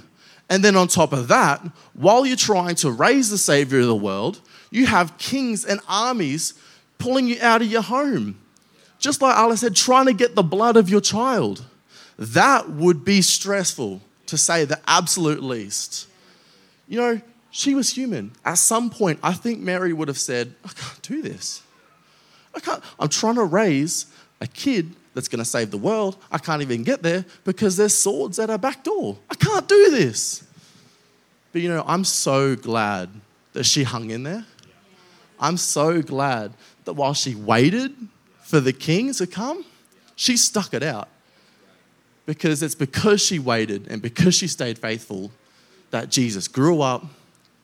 And 0.49 0.63
then 0.63 0.77
on 0.77 0.89
top 0.89 1.13
of 1.13 1.29
that, 1.29 1.61
while 1.93 2.25
you're 2.25 2.37
trying 2.37 2.77
to 2.77 2.91
raise 2.91 3.31
the 3.31 3.39
Savior 3.39 3.81
of 3.81 3.87
the 3.87 3.97
world, 3.97 4.41
you 4.71 4.87
have 4.87 5.19
kings 5.19 5.65
and 5.65 5.81
armies 5.89 6.55
pulling 6.99 7.27
you 7.27 7.37
out 7.41 7.63
of 7.63 7.71
your 7.71 7.83
home. 7.83 8.39
Just 8.99 9.23
like 9.23 9.37
Allah 9.37 9.57
said, 9.57 9.77
trying 9.77 10.07
to 10.07 10.13
get 10.13 10.35
the 10.35 10.43
blood 10.43 10.77
of 10.77 10.89
your 10.89 11.01
child. 11.01 11.65
That 12.19 12.71
would 12.71 13.05
be 13.05 13.23
stressful, 13.23 14.01
to 14.27 14.39
say 14.39 14.65
the 14.65 14.81
absolute 14.87 15.43
least. 15.43 16.09
You 16.89 16.99
know, 16.99 17.21
she 17.51 17.75
was 17.75 17.93
human. 17.93 18.33
At 18.45 18.59
some 18.59 18.91
point, 18.91 19.19
I 19.23 19.33
think 19.33 19.61
Mary 19.61 19.93
would 19.93 20.09
have 20.09 20.19
said, 20.19 20.55
I 20.65 20.69
can't 20.69 21.03
do 21.03 21.23
this. 21.23 21.63
I 22.55 22.61
can't. 22.61 22.83
I'm 22.99 23.09
trying 23.09 23.35
to 23.37 23.45
raise 23.45 24.07
a 24.41 24.47
kid 24.47 24.95
that's 25.15 25.29
going 25.29 25.39
to 25.39 25.45
save 25.45 25.71
the 25.71 25.79
world. 25.79 26.17
I 26.31 26.39
can't 26.39 26.63
even 26.63 26.83
get 26.85 27.03
there 27.03 27.25
because 27.45 27.77
there's 27.77 27.95
swords 27.95 28.39
at 28.39 28.51
our 28.51 28.59
back 28.59 28.85
door. 28.85 29.17
I 29.31 29.35
can't 29.35 29.67
do 29.69 29.91
this. 29.91 30.43
But 31.53 31.63
you 31.63 31.69
know, 31.69 31.85
I'm 31.87 32.05
so 32.05 32.57
glad 32.57 33.09
that 33.53 33.65
she 33.65 33.83
hung 33.83 34.11
in 34.11 34.23
there. 34.23 34.45
I'm 35.41 35.57
so 35.57 36.03
glad 36.03 36.53
that 36.85 36.95
while 36.95 37.15
she 37.15 37.35
waited 37.35 37.95
for 38.47 38.61
the 38.61 38.73
king 38.73 39.13
to 39.13 39.27
come, 39.27 39.65
she 40.15 40.37
stuck 40.37 40.73
it 40.73 40.85
out. 40.85 41.09
Because 42.27 42.63
it's 42.63 42.77
because 42.77 43.21
she 43.21 43.41
waited 43.41 43.89
and 43.89 44.01
because 44.01 44.37
she 44.37 44.47
stayed 44.47 44.79
faithful 44.79 45.33
that 45.91 46.11
Jesus 46.11 46.47
grew 46.47 46.81
up, 46.81 47.05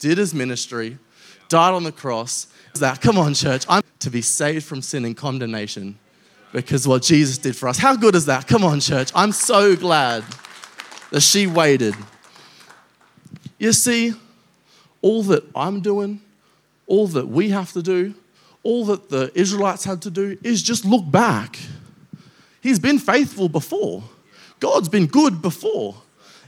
did 0.01 0.19
his 0.19 0.35
ministry, 0.35 0.99
died 1.49 1.73
on 1.73 1.85
the 1.85 1.93
cross. 1.93 2.49
That, 2.75 3.01
come 3.01 3.17
on, 3.17 3.35
church, 3.35 3.65
I'm 3.69 3.83
to 4.01 4.11
be 4.11 4.23
saved 4.23 4.65
from 4.65 4.83
sin 4.83 5.05
and 5.05 5.17
condemnation 5.17 5.99
because 6.53 6.89
what 6.89 7.03
Jesus 7.03 7.39
did 7.39 7.55
for 7.55 7.69
us. 7.69 7.79
How 7.79 7.95
good 7.95 8.17
is 8.17 8.27
that? 8.27 8.49
Come 8.49 8.65
on, 8.65 8.81
church. 8.81 9.13
I'm 9.15 9.31
so 9.31 9.77
glad 9.77 10.25
that 11.13 11.21
she 11.21 11.47
waited. 11.47 11.95
You 13.57 13.73
see, 13.73 14.15
all 15.01 15.23
that 15.25 15.45
I'm 15.55 15.81
doing, 15.81 16.21
all 16.89 17.07
that 17.09 17.29
we 17.29 17.51
have 17.51 17.73
to 17.73 17.83
do, 17.83 18.15
all 18.63 18.85
that 18.87 19.09
the 19.09 19.31
Israelites 19.35 19.85
had 19.85 20.03
to 20.03 20.11
do 20.11 20.39
is 20.43 20.63
just 20.63 20.85
look 20.85 21.11
back. 21.11 21.59
He's 22.61 22.79
been 22.79 22.99
faithful 22.99 23.49
before, 23.49 24.05
God's 24.61 24.89
been 24.89 25.07
good 25.07 25.43
before. 25.43 25.97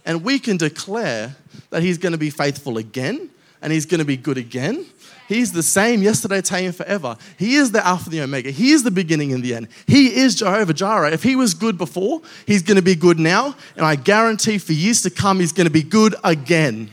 And 0.06 0.22
we 0.22 0.38
can 0.38 0.56
declare 0.56 1.34
that 1.70 1.82
He's 1.82 1.98
going 1.98 2.12
to 2.12 2.18
be 2.18 2.30
faithful 2.30 2.78
again 2.78 3.30
and 3.62 3.72
He's 3.72 3.86
going 3.86 4.00
to 4.00 4.04
be 4.04 4.16
good 4.16 4.36
again. 4.36 4.84
He's 5.26 5.52
the 5.52 5.62
same 5.62 6.02
yesterday, 6.02 6.42
today, 6.42 6.66
and 6.66 6.76
forever. 6.76 7.16
He 7.38 7.54
is 7.54 7.72
the 7.72 7.84
Alpha 7.84 8.04
and 8.04 8.12
the 8.12 8.20
Omega. 8.20 8.50
He 8.50 8.72
is 8.72 8.82
the 8.82 8.90
beginning 8.90 9.32
and 9.32 9.42
the 9.42 9.54
end. 9.54 9.68
He 9.86 10.14
is 10.14 10.34
Jehovah 10.34 10.74
Jireh. 10.74 11.12
If 11.12 11.22
He 11.22 11.34
was 11.34 11.54
good 11.54 11.78
before, 11.78 12.20
He's 12.46 12.62
going 12.62 12.76
to 12.76 12.82
be 12.82 12.94
good 12.94 13.18
now. 13.18 13.56
And 13.76 13.86
I 13.86 13.96
guarantee 13.96 14.58
for 14.58 14.74
years 14.74 15.00
to 15.02 15.10
come, 15.10 15.40
He's 15.40 15.52
going 15.52 15.66
to 15.66 15.72
be 15.72 15.82
good 15.82 16.14
again. 16.22 16.90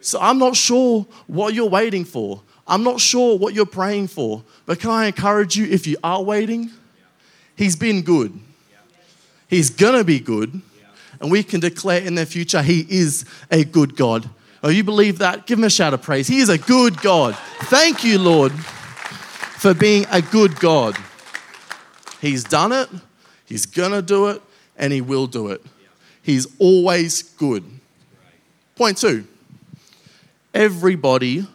So 0.00 0.18
I'm 0.18 0.38
not 0.38 0.56
sure 0.56 1.06
what 1.26 1.52
you're 1.52 1.68
waiting 1.68 2.06
for. 2.06 2.40
I'm 2.70 2.84
not 2.84 3.00
sure 3.00 3.36
what 3.36 3.52
you're 3.52 3.66
praying 3.66 4.06
for. 4.06 4.44
But 4.64 4.78
can 4.78 4.90
I 4.90 5.06
encourage 5.06 5.56
you, 5.56 5.66
if 5.66 5.86
you 5.88 5.96
are 6.04 6.22
waiting, 6.22 6.70
He's 7.56 7.76
been 7.76 8.00
good. 8.00 8.32
He's 9.48 9.68
going 9.68 9.98
to 9.98 10.04
be 10.04 10.20
good. 10.20 10.62
And 11.20 11.30
we 11.30 11.42
can 11.42 11.60
declare 11.60 12.00
in 12.00 12.14
the 12.14 12.24
future, 12.24 12.62
He 12.62 12.86
is 12.88 13.26
a 13.50 13.64
good 13.64 13.96
God. 13.96 14.30
Oh, 14.62 14.68
you 14.68 14.84
believe 14.84 15.18
that? 15.18 15.46
Give 15.46 15.58
him 15.58 15.64
a 15.64 15.70
shout 15.70 15.92
of 15.92 16.00
praise. 16.00 16.28
He 16.28 16.38
is 16.38 16.48
a 16.48 16.58
good 16.58 17.00
God. 17.02 17.36
Thank 17.64 18.04
you, 18.04 18.18
Lord, 18.18 18.52
for 18.52 19.74
being 19.74 20.06
a 20.10 20.22
good 20.22 20.58
God. 20.60 20.96
He's 22.20 22.44
done 22.44 22.72
it, 22.72 22.88
He's 23.46 23.66
going 23.66 23.92
to 23.92 24.02
do 24.02 24.28
it, 24.28 24.40
and 24.76 24.92
He 24.92 25.00
will 25.00 25.26
do 25.26 25.48
it. 25.48 25.62
He's 26.22 26.46
always 26.58 27.22
good. 27.22 27.64
Point 28.76 28.96
two 28.98 29.26
everybody 30.54 31.46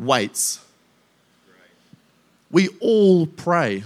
waits. 0.00 0.64
We 2.50 2.68
all 2.80 3.26
pray. 3.26 3.84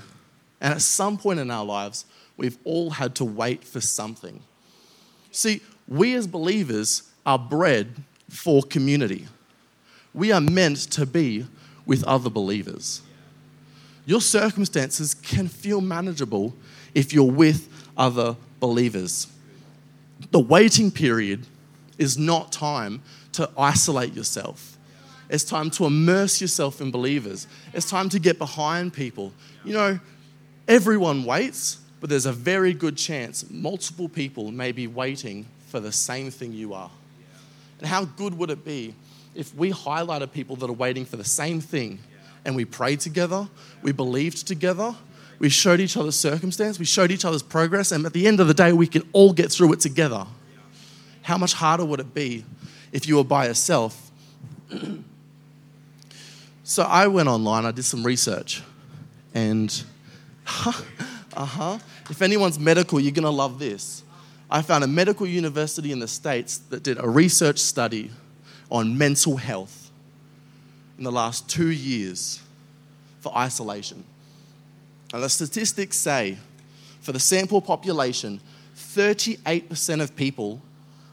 And 0.61 0.73
at 0.75 0.81
some 0.81 1.19
point 1.19 1.41
in 1.41 1.51
our 1.51 1.65
lives, 1.65 2.07
we've 2.37 2.57
all 2.65 2.91
had 2.91 3.15
to 3.17 3.25
wait 3.25 3.65
for 3.65 3.81
something. 3.81 4.41
See, 5.31 5.61
we 5.87 6.15
as 6.15 6.27
believers 6.27 7.03
are 7.27 7.39
bred 7.39 7.89
for 8.31 8.63
community. 8.63 9.27
We 10.15 10.33
are 10.33 10.41
meant 10.41 10.79
to 10.93 11.05
be 11.05 11.47
with 11.85 12.05
other 12.05 12.31
believers. 12.31 13.03
Your 14.07 14.21
circumstances 14.21 15.15
can 15.15 15.49
feel 15.49 15.81
manageable 15.81 16.55
if 16.95 17.13
you're 17.13 17.31
with 17.31 17.69
other 17.97 18.37
believers. 18.61 19.27
The 20.31 20.41
waiting 20.41 20.91
period 20.91 21.47
is 21.99 22.17
not 22.17 22.53
time 22.53 23.03
to 23.33 23.51
isolate 23.59 24.15
yourself. 24.15 24.74
It's 25.29 25.45
time 25.45 25.71
to 25.71 25.87
immerse 25.87 26.41
yourself 26.41 26.81
in 26.81 26.91
believers. 26.91 27.47
It's 27.73 27.89
time 27.89 28.09
to 28.11 28.19
get 28.19 28.39
behind 28.39 28.93
people. 28.93 29.33
You 29.65 29.73
know, 29.73 30.01
everyone 30.69 31.25
waits, 31.25 31.79
but 32.01 32.11
there's 32.11 32.27
a 32.27 32.33
very 32.33 32.75
good 32.75 32.97
chance 32.97 33.49
multiple 33.51 34.09
people 34.09 34.53
may 34.53 34.73
be 34.73 34.87
waiting 34.87 35.47
for 35.69 35.81
the 35.81 35.93
same 35.93 36.31
thing 36.31 36.53
you 36.53 36.75
are. 36.75 36.91
And 37.79 37.89
how 37.89 38.05
good 38.05 38.37
would 38.39 38.51
it 38.51 38.65
be 38.65 38.95
if 39.35 39.55
we 39.55 39.73
highlighted 39.73 40.33
people 40.33 40.57
that 40.57 40.71
are 40.71 40.75
waiting 40.75 41.05
for 41.05 41.17
the 41.17 41.25
same 41.25 41.61
thing 41.61 41.99
and 42.45 42.55
we 42.55 42.65
prayed 42.65 43.01
together, 43.01 43.49
we 43.83 43.93
believed 43.93 44.47
together, 44.47 44.95
we 45.39 45.49
showed 45.49 45.81
each 45.81 45.97
other's 45.97 46.15
circumstance, 46.17 46.79
we 46.79 46.85
showed 46.85 47.11
each 47.11 47.25
other's 47.25 47.43
progress, 47.43 47.91
and 47.91 48.07
at 48.07 48.13
the 48.13 48.27
end 48.27 48.39
of 48.41 48.47
the 48.47 48.55
day, 48.55 48.73
we 48.73 48.87
can 48.87 49.03
all 49.13 49.33
get 49.33 49.51
through 49.51 49.73
it 49.73 49.81
together. 49.81 50.27
How 51.23 51.39
much 51.39 51.55
harder 51.55 51.85
would 51.85 52.01
it 52.01 52.15
be 52.15 52.45
if 52.93 53.09
you 53.09 53.17
were 53.17 53.25
by 53.25 53.47
yourself? 53.47 54.11
so 56.65 56.83
I 56.83 57.07
went 57.07 57.29
online, 57.29 57.65
I 57.65 57.71
did 57.71 57.85
some 57.85 58.05
research, 58.05 58.63
and 59.35 59.85
uh 60.47 60.73
huh. 61.37 61.79
If 62.11 62.23
anyone's 62.23 62.59
medical, 62.59 62.99
you're 62.99 63.13
gonna 63.13 63.31
love 63.31 63.59
this. 63.59 64.03
I 64.51 64.63
found 64.63 64.83
a 64.83 64.87
medical 64.87 65.27
university 65.27 65.93
in 65.93 66.01
the 66.01 66.09
States 66.09 66.59
that 66.71 66.83
did 66.83 66.99
a 66.99 67.09
research 67.09 67.59
study 67.59 68.11
on 68.71 68.97
mental 68.97 69.37
health 69.37 69.91
in 70.99 71.05
the 71.05 71.13
last 71.13 71.49
two 71.49 71.71
years 71.71 72.41
for 73.21 73.37
isolation. 73.37 74.05
And 75.13 75.23
the 75.23 75.29
statistics 75.29 75.97
say 75.97 76.39
for 77.01 77.13
the 77.13 77.21
sample 77.21 77.61
population, 77.61 78.41
38% 78.77 80.01
of 80.01 80.17
people, 80.17 80.61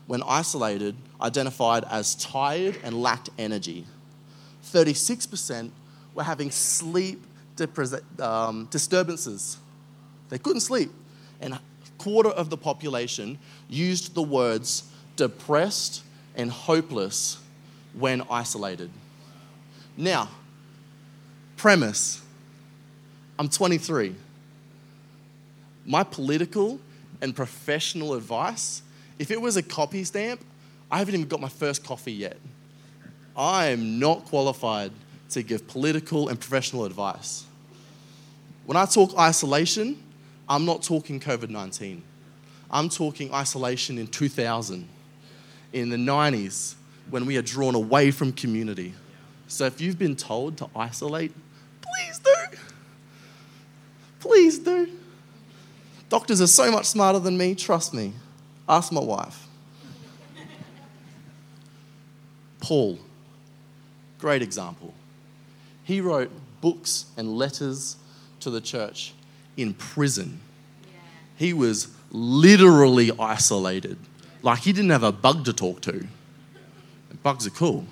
when 0.07 0.23
isolated, 0.23 0.95
identified 1.21 1.83
as 1.89 2.15
tired 2.15 2.77
and 2.83 3.01
lacked 3.01 3.29
energy. 3.37 3.85
36% 4.65 5.71
were 6.13 6.23
having 6.23 6.51
sleep 6.51 7.23
um, 8.19 8.67
disturbances. 8.71 9.57
They 10.29 10.37
couldn't 10.37 10.61
sleep. 10.61 10.91
And 11.39 11.53
a 11.53 11.61
quarter 11.97 12.29
of 12.29 12.49
the 12.49 12.57
population 12.57 13.37
used 13.69 14.13
the 14.15 14.23
words 14.23 14.89
depressed 15.15 16.03
and 16.35 16.49
hopeless 16.49 17.37
when 17.93 18.23
isolated. 18.29 18.89
Now, 19.97 20.29
premise 21.57 22.21
I'm 23.41 23.49
23. 23.49 24.15
My 25.83 26.03
political 26.03 26.79
and 27.21 27.35
professional 27.35 28.13
advice, 28.13 28.83
if 29.17 29.31
it 29.31 29.41
was 29.41 29.57
a 29.57 29.63
copy 29.63 30.03
stamp, 30.03 30.45
I 30.91 30.99
haven't 30.99 31.15
even 31.15 31.27
got 31.27 31.41
my 31.41 31.49
first 31.49 31.83
coffee 31.83 32.13
yet. 32.13 32.37
I 33.35 33.67
am 33.67 33.99
not 33.99 34.25
qualified 34.25 34.91
to 35.29 35.43
give 35.43 35.67
political 35.67 36.29
and 36.29 36.39
professional 36.39 36.85
advice. 36.85 37.45
When 38.65 38.77
I 38.77 38.85
talk 38.85 39.17
isolation, 39.17 40.01
I'm 40.47 40.65
not 40.65 40.83
talking 40.83 41.19
COVID 41.19 41.49
19. 41.49 42.03
I'm 42.69 42.89
talking 42.89 43.33
isolation 43.33 43.97
in 43.97 44.07
2000, 44.07 44.87
in 45.73 45.89
the 45.89 45.97
90s, 45.97 46.75
when 47.09 47.25
we 47.25 47.37
are 47.37 47.41
drawn 47.41 47.75
away 47.75 48.11
from 48.11 48.31
community. 48.31 48.93
So 49.47 49.65
if 49.65 49.81
you've 49.81 49.99
been 49.99 50.15
told 50.15 50.57
to 50.57 50.69
isolate, 50.75 51.33
please 51.81 52.19
do. 52.19 52.57
Please 54.21 54.59
do. 54.59 54.89
Doctors 56.07 56.41
are 56.41 56.47
so 56.47 56.71
much 56.71 56.85
smarter 56.85 57.19
than 57.19 57.37
me, 57.37 57.55
trust 57.55 57.93
me. 57.93 58.13
Ask 58.67 58.91
my 58.91 59.01
wife. 59.01 59.47
Paul, 62.61 62.99
great 64.21 64.41
example. 64.41 64.93
He 65.83 65.99
wrote 65.99 66.31
books 66.61 67.07
and 67.17 67.35
letters 67.37 67.97
to 68.39 68.49
the 68.49 68.61
church 68.61 69.13
in 69.57 69.73
prison. 69.73 70.39
He 71.35 71.53
was 71.53 71.89
literally 72.11 73.11
isolated. 73.19 73.97
Like 74.43 74.59
he 74.59 74.71
didn't 74.71 74.91
have 74.91 75.03
a 75.03 75.11
bug 75.11 75.43
to 75.45 75.53
talk 75.53 75.81
to. 75.81 76.07
Bugs 77.23 77.45
are 77.45 77.51
cool. 77.51 77.85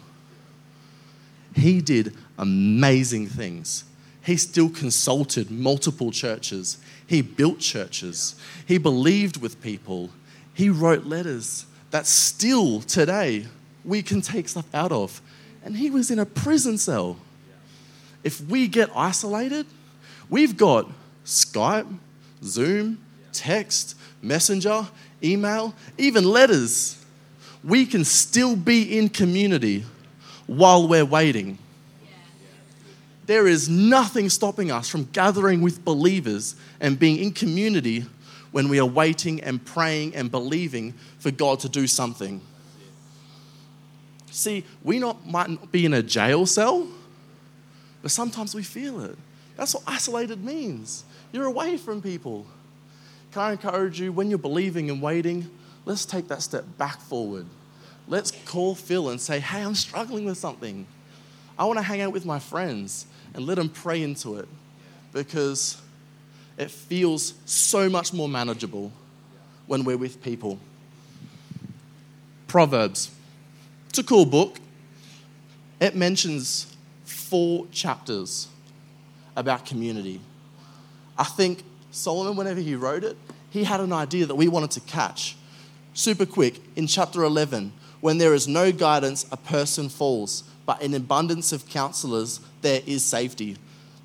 He 1.55 1.81
did 1.81 2.15
amazing 2.38 3.27
things. 3.27 3.83
He 4.24 4.38
still 4.38 4.69
consulted 4.69 5.51
multiple 5.51 6.12
churches. 6.12 6.77
He 7.05 7.21
built 7.21 7.59
churches. 7.59 8.36
He 8.67 8.77
believed 8.77 9.41
with 9.41 9.62
people. 9.62 10.09
He 10.53 10.69
wrote 10.69 11.05
letters 11.05 11.65
that 11.91 12.05
still 12.05 12.81
today 12.81 13.45
we 13.83 14.01
can 14.01 14.21
take 14.21 14.48
stuff 14.48 14.67
out 14.74 14.91
of. 14.91 15.21
And 15.69 15.77
he 15.77 15.91
was 15.91 16.09
in 16.09 16.17
a 16.17 16.25
prison 16.25 16.79
cell. 16.79 17.15
If 18.23 18.41
we 18.41 18.67
get 18.67 18.89
isolated, 18.95 19.67
we've 20.27 20.57
got 20.57 20.89
Skype, 21.25 21.85
Zoom, 22.43 22.97
text, 23.33 23.95
messenger, 24.19 24.88
email, 25.23 25.75
even 25.99 26.23
letters. 26.23 26.97
We 27.63 27.85
can 27.85 28.03
still 28.03 28.55
be 28.55 28.97
in 28.97 29.09
community 29.09 29.85
while 30.47 30.88
we're 30.88 31.05
waiting. 31.05 31.59
There 33.27 33.45
is 33.45 33.69
nothing 33.69 34.29
stopping 34.29 34.71
us 34.71 34.89
from 34.89 35.03
gathering 35.11 35.61
with 35.61 35.85
believers 35.85 36.55
and 36.79 36.97
being 36.97 37.17
in 37.17 37.31
community 37.31 38.07
when 38.49 38.69
we 38.69 38.79
are 38.79 38.88
waiting 38.88 39.39
and 39.43 39.63
praying 39.63 40.15
and 40.15 40.31
believing 40.31 40.95
for 41.19 41.29
God 41.29 41.59
to 41.59 41.69
do 41.69 41.85
something. 41.85 42.41
See, 44.39 44.63
we 44.86 45.00
not, 45.00 45.27
might 45.27 45.50
not 45.50 45.69
be 45.69 45.86
in 45.86 45.93
a 45.93 46.01
jail 46.01 46.46
cell, 46.46 46.88
but 48.01 48.10
sometimes 48.10 48.55
we 48.55 48.63
feel 48.63 49.03
it. 49.03 49.17
That's 49.58 49.74
what 49.75 49.84
isolated 49.86 50.46
means. 50.46 51.03
You're 51.34 51.43
away 51.43 51.75
from 51.75 52.01
people. 52.01 52.46
Can 53.34 53.41
I 53.41 53.51
encourage 53.51 54.00
you, 54.00 54.13
when 54.13 54.29
you're 54.29 54.39
believing 54.39 54.89
and 54.89 55.01
waiting, 55.01 55.50
let's 55.84 56.05
take 56.05 56.29
that 56.29 56.41
step 56.41 56.63
back 56.77 57.01
forward. 57.01 57.48
Let's 58.08 58.31
call 58.46 58.75
Phil 58.75 59.10
and 59.10 59.19
say, 59.19 59.41
hey, 59.41 59.62
I'm 59.62 59.75
struggling 59.75 60.24
with 60.24 60.38
something. 60.38 60.88
I 61.58 61.65
want 61.65 61.77
to 61.77 61.84
hang 61.84 62.00
out 62.00 62.13
with 62.13 62.25
my 62.25 62.39
friends 62.39 63.08
and 63.34 63.46
let 63.46 63.55
them 63.55 63.67
pray 63.67 64.01
into 64.01 64.38
it 64.38 64.48
because 65.12 65.81
it 66.58 66.72
feels 66.72 67.34
so 67.43 67.89
much 67.89 68.13
more 68.13 68.29
manageable 68.29 68.93
when 69.67 69.84
we're 69.84 69.98
with 69.98 70.24
people. 70.24 70.60
Proverbs. 72.48 73.12
It's 73.89 73.98
a 73.98 74.03
cool 74.03 74.25
book. 74.25 74.58
It 75.79 75.96
mentions 75.96 76.75
four 77.05 77.65
chapters 77.72 78.48
about 79.36 79.65
community. 79.65 80.22
I 81.17 81.24
think 81.24 81.63
Solomon, 81.91 82.36
whenever 82.36 82.60
he 82.60 82.75
wrote 82.75 83.03
it, 83.03 83.17
he 83.50 83.63
had 83.63 83.79
an 83.79 83.91
idea 83.91 84.27
that 84.27 84.36
we 84.36 84.48
wanted 84.48 84.72
to 84.72 84.79
catch. 84.81 85.36
Super 85.93 86.25
quick, 86.25 86.62
in 86.75 86.86
chapter 86.86 87.24
11, 87.24 87.74
when 88.00 88.19
there 88.19 88.34
is 88.34 88.48
no 88.48 88.72
guidance, 88.72 89.25
a 89.31 89.38
person 89.38 89.89
falls, 89.89 90.43
but 90.67 90.81
in 90.81 90.93
abundance 90.93 91.51
of 91.51 91.67
counselors, 91.67 92.39
there 92.62 92.81
is 92.86 93.03
safety. 93.03 93.58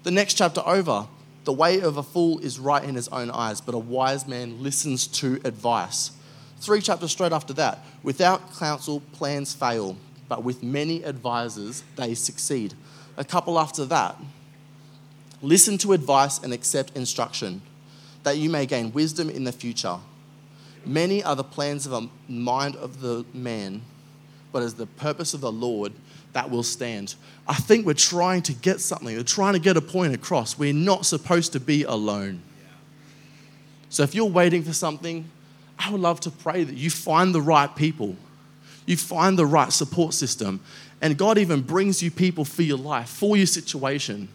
The 0.03 0.11
next 0.11 0.35
chapter 0.35 0.63
over, 0.65 1.09
the 1.45 1.53
way 1.53 1.81
of 1.81 1.99
a 1.99 2.03
fool 2.03 2.39
is 2.39 2.59
right 2.59 2.83
in 2.83 2.95
his 2.95 3.09
own 3.09 3.31
eyes, 3.31 3.61
but 3.61 3.75
a 3.75 3.79
wise 3.79 4.27
man 4.27 4.63
listens 4.63 5.07
to 5.09 5.41
advice. 5.45 6.11
Three 6.59 6.81
chapters 6.81 7.13
straight 7.13 7.33
after 7.33 7.53
that, 7.55 7.85
without 8.03 8.57
counsel, 8.57 9.01
plans 9.13 9.55
fail, 9.55 9.97
but 10.29 10.43
with 10.43 10.63
many 10.63 11.03
advisors, 11.03 11.85
they 11.97 12.15
succeed. 12.15 12.75
A 13.17 13.25
couple 13.25 13.59
after 13.59 13.85
that, 13.87 14.17
listen 15.43 15.79
to 15.79 15.93
advice 15.93 16.39
and 16.39 16.53
accept 16.53 16.97
instruction 16.97 17.61
that 18.23 18.39
you 18.39 18.49
may 18.49 18.67
gain 18.67 18.93
wisdom 18.93 19.29
in 19.29 19.45
the 19.45 19.53
future. 19.53 19.99
Many 20.87 21.23
are 21.23 21.37
the 21.37 21.45
plans 21.45 21.87
of 21.87 21.93
the 21.93 22.09
mind 22.29 22.77
of 22.77 23.01
the 23.01 23.25
man, 23.33 23.83
but 24.53 24.63
as 24.63 24.75
the 24.75 24.87
purpose 24.87 25.35
of 25.35 25.41
the 25.41 25.53
Lord 25.53 25.93
that 26.35 26.51
will 26.51 26.63
stand. 26.63 27.15
I 27.49 27.55
think 27.55 27.87
we're 27.87 27.95
trying 27.95 28.43
to 28.43 28.53
get 28.53 28.81
something, 28.81 29.17
we're 29.17 29.23
trying 29.23 29.55
to 29.55 29.59
get 29.59 29.77
a 29.77 29.81
point 29.81 30.15
across. 30.15 30.59
We're 30.59 30.75
not 30.75 31.07
supposed 31.07 31.53
to 31.53 31.61
be 31.61 31.85
alone. 31.85 32.43
So 33.89 34.03
if 34.03 34.15
you're 34.15 34.27
waiting 34.27 34.63
for 34.63 34.73
something, 34.73 35.31
I 35.79 35.91
would 35.91 36.01
love 36.01 36.21
to 36.21 36.31
pray 36.31 36.65
that 36.65 36.77
you 36.77 36.91
find 36.91 37.35
the 37.35 37.43
right 37.43 37.75
people, 37.75 38.17
you 38.87 38.97
find 38.97 39.39
the 39.39 39.47
right 39.47 39.73
support 39.73 40.15
system, 40.15 40.61
and 41.01 41.17
God 41.19 41.39
even 41.39 41.63
brings 41.63 42.03
you 42.03 42.11
people 42.11 42.45
for 42.45 42.63
your 42.63 42.79
life, 42.79 43.09
for 43.09 43.37
your 43.37 43.47
situation, 43.47 44.29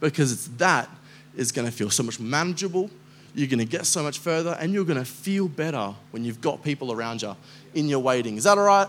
because 0.00 0.32
it's 0.32 0.48
that 0.58 0.88
is 1.36 1.52
going 1.52 1.66
to 1.66 1.72
feel 1.72 1.90
so 1.90 2.02
much 2.02 2.18
manageable 2.18 2.90
you're 3.36 3.48
going 3.48 3.58
to 3.58 3.66
get 3.66 3.84
so 3.84 4.02
much 4.02 4.18
further, 4.18 4.56
and 4.58 4.72
you're 4.72 4.86
going 4.86 4.98
to 4.98 5.04
feel 5.04 5.46
better 5.46 5.94
when 6.10 6.24
you've 6.24 6.40
got 6.40 6.64
people 6.64 6.90
around 6.90 7.20
you 7.20 7.36
in 7.74 7.86
your 7.86 7.98
waiting. 7.98 8.38
Is 8.38 8.44
that 8.44 8.56
all 8.56 8.64
right? 8.64 8.88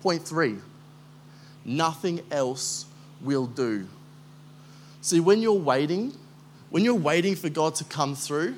Point 0.00 0.22
three 0.22 0.56
nothing 1.66 2.20
else 2.30 2.86
will 3.22 3.46
do. 3.46 3.86
See, 5.00 5.20
when 5.20 5.40
you're 5.40 5.52
waiting, 5.52 6.12
when 6.70 6.84
you're 6.84 6.94
waiting 6.94 7.36
for 7.36 7.48
God 7.48 7.74
to 7.76 7.84
come 7.84 8.14
through, 8.14 8.56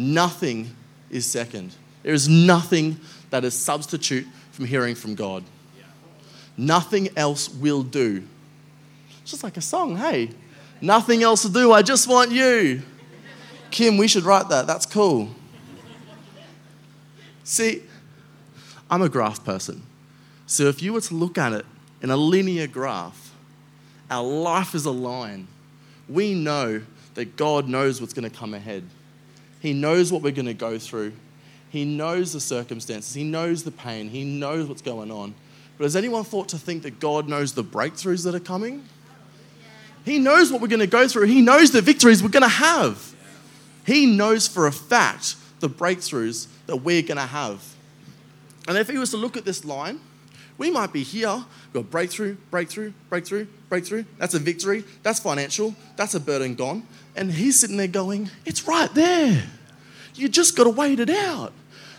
nothing 0.00 0.74
is 1.10 1.26
second. 1.26 1.74
There 2.02 2.14
is 2.14 2.28
nothing 2.28 2.98
that 3.30 3.44
is 3.44 3.54
substitute 3.54 4.26
from 4.52 4.64
hearing 4.64 4.94
from 4.94 5.14
God. 5.14 5.44
Yeah. 5.76 5.84
Nothing 6.56 7.08
else 7.16 7.48
will 7.48 7.82
do. 7.82 8.24
It's 9.22 9.30
just 9.30 9.44
like 9.44 9.56
a 9.56 9.60
song, 9.60 9.96
hey, 9.96 10.30
Nothing 10.80 11.22
else 11.22 11.42
to 11.42 11.48
do. 11.50 11.72
I 11.72 11.82
just 11.82 12.08
want 12.08 12.32
you. 12.32 12.82
Kim, 13.70 13.96
we 13.96 14.08
should 14.08 14.24
write 14.24 14.48
that. 14.48 14.66
That's 14.66 14.86
cool. 14.86 15.30
See, 17.44 17.82
I'm 18.90 19.02
a 19.02 19.08
graph 19.08 19.44
person. 19.44 19.82
So 20.46 20.64
if 20.64 20.82
you 20.82 20.92
were 20.92 21.00
to 21.02 21.14
look 21.14 21.38
at 21.38 21.52
it 21.52 21.66
in 22.02 22.10
a 22.10 22.16
linear 22.16 22.66
graph, 22.66 23.34
our 24.10 24.24
life 24.24 24.74
is 24.74 24.86
a 24.86 24.90
line. 24.90 25.46
We 26.08 26.34
know 26.34 26.82
that 27.14 27.36
God 27.36 27.68
knows 27.68 28.00
what's 28.00 28.12
going 28.12 28.28
to 28.28 28.36
come 28.36 28.54
ahead. 28.54 28.84
He 29.60 29.72
knows 29.72 30.10
what 30.10 30.22
we're 30.22 30.32
going 30.32 30.46
to 30.46 30.54
go 30.54 30.78
through. 30.78 31.12
He 31.68 31.84
knows 31.84 32.32
the 32.32 32.40
circumstances. 32.40 33.14
He 33.14 33.22
knows 33.22 33.62
the 33.62 33.70
pain. 33.70 34.08
He 34.08 34.24
knows 34.24 34.66
what's 34.66 34.82
going 34.82 35.10
on. 35.10 35.34
But 35.78 35.84
has 35.84 35.96
anyone 35.96 36.24
thought 36.24 36.48
to 36.48 36.58
think 36.58 36.82
that 36.82 36.98
God 36.98 37.28
knows 37.28 37.52
the 37.52 37.64
breakthroughs 37.64 38.24
that 38.24 38.34
are 38.34 38.40
coming? 38.40 38.84
He 40.04 40.18
knows 40.18 40.50
what 40.50 40.60
we're 40.60 40.68
going 40.68 40.80
to 40.80 40.86
go 40.86 41.06
through. 41.06 41.26
He 41.26 41.40
knows 41.40 41.70
the 41.70 41.82
victories 41.82 42.22
we're 42.22 42.30
going 42.30 42.42
to 42.42 42.48
have. 42.48 43.14
He 43.86 44.06
knows 44.06 44.48
for 44.48 44.66
a 44.66 44.72
fact 44.72 45.36
the 45.60 45.68
breakthroughs 45.68 46.48
that 46.66 46.76
we're 46.76 47.02
going 47.02 47.16
to 47.16 47.26
have. 47.26 47.62
And 48.66 48.76
if 48.76 48.88
he 48.88 48.98
was 48.98 49.10
to 49.10 49.16
look 49.16 49.36
at 49.36 49.44
this 49.44 49.64
line, 49.64 50.00
we 50.58 50.70
might 50.70 50.92
be 50.92 51.02
here, 51.02 51.44
we've 51.72 51.82
got 51.82 51.90
breakthrough, 51.90 52.36
breakthrough, 52.50 52.92
breakthrough, 53.08 53.46
breakthrough. 53.68 54.04
That's 54.18 54.34
a 54.34 54.38
victory. 54.38 54.84
That's 55.02 55.18
financial. 55.18 55.74
That's 55.96 56.14
a 56.14 56.20
burden 56.20 56.54
gone. 56.54 56.86
And 57.16 57.30
he's 57.32 57.60
sitting 57.60 57.76
there 57.76 57.88
going, 57.88 58.30
It's 58.44 58.66
right 58.66 58.92
there. 58.94 59.42
You 60.14 60.28
just 60.28 60.56
got 60.56 60.64
to 60.64 60.70
wait 60.70 61.00
it 61.00 61.10
out. 61.10 61.52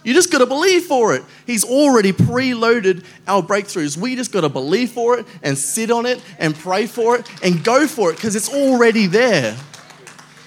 You 0.03 0.13
just 0.13 0.31
got 0.31 0.39
to 0.39 0.47
believe 0.47 0.83
for 0.83 1.13
it. 1.13 1.23
He's 1.45 1.63
already 1.63 2.11
preloaded 2.11 3.03
our 3.27 3.43
breakthroughs. 3.43 3.97
We 3.97 4.15
just 4.15 4.31
got 4.31 4.41
to 4.41 4.49
believe 4.49 4.91
for 4.91 5.19
it 5.19 5.27
and 5.43 5.55
sit 5.55 5.91
on 5.91 6.07
it 6.07 6.21
and 6.39 6.55
pray 6.55 6.87
for 6.87 7.17
it 7.17 7.29
and 7.43 7.63
go 7.63 7.85
for 7.87 8.09
it 8.09 8.15
because 8.15 8.35
it's 8.35 8.51
already 8.51 9.05
there. 9.05 9.55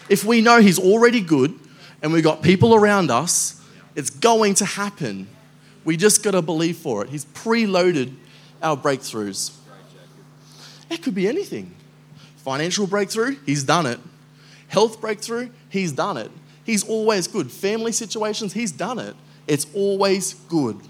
If 0.08 0.24
we 0.24 0.40
know 0.40 0.60
He's 0.60 0.78
already 0.78 1.20
good 1.20 1.56
and 2.02 2.12
we've 2.12 2.24
got 2.24 2.42
people 2.42 2.74
around 2.74 3.10
us, 3.10 3.62
it's 3.94 4.10
going 4.10 4.54
to 4.54 4.64
happen. 4.64 5.28
We 5.84 5.96
just 5.96 6.24
got 6.24 6.32
to 6.32 6.42
believe 6.42 6.78
for 6.78 7.04
it. 7.04 7.10
He's 7.10 7.24
preloaded 7.24 8.12
our 8.60 8.76
breakthroughs. 8.76 9.54
It 10.90 11.02
could 11.02 11.14
be 11.14 11.28
anything 11.28 11.74
financial 12.36 12.86
breakthrough, 12.86 13.36
He's 13.46 13.64
done 13.64 13.86
it. 13.86 13.98
Health 14.74 15.00
breakthrough, 15.00 15.50
He's 15.68 15.92
done 15.92 16.16
it. 16.16 16.32
He's 16.64 16.82
always 16.82 17.28
good. 17.28 17.48
Family 17.48 17.92
situations, 17.92 18.52
He's 18.52 18.72
done 18.72 18.98
it. 18.98 19.14
It's 19.46 19.68
always 19.72 20.34
good. 20.48 20.80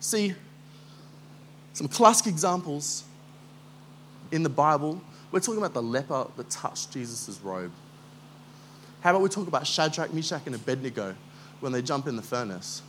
See, 0.00 0.34
some 1.74 1.86
classic 1.86 2.28
examples 2.28 3.04
in 4.32 4.42
the 4.42 4.48
Bible. 4.48 5.02
We're 5.30 5.40
talking 5.40 5.58
about 5.58 5.74
the 5.74 5.82
leper 5.82 6.28
that 6.34 6.48
touched 6.48 6.92
Jesus' 6.92 7.38
robe. 7.42 7.72
How 9.02 9.10
about 9.10 9.20
we 9.20 9.28
talk 9.28 9.46
about 9.46 9.66
Shadrach, 9.66 10.14
Meshach, 10.14 10.46
and 10.46 10.54
Abednego 10.54 11.14
when 11.60 11.72
they 11.72 11.82
jump 11.82 12.06
in 12.06 12.16
the 12.16 12.22
furnace? 12.22 12.80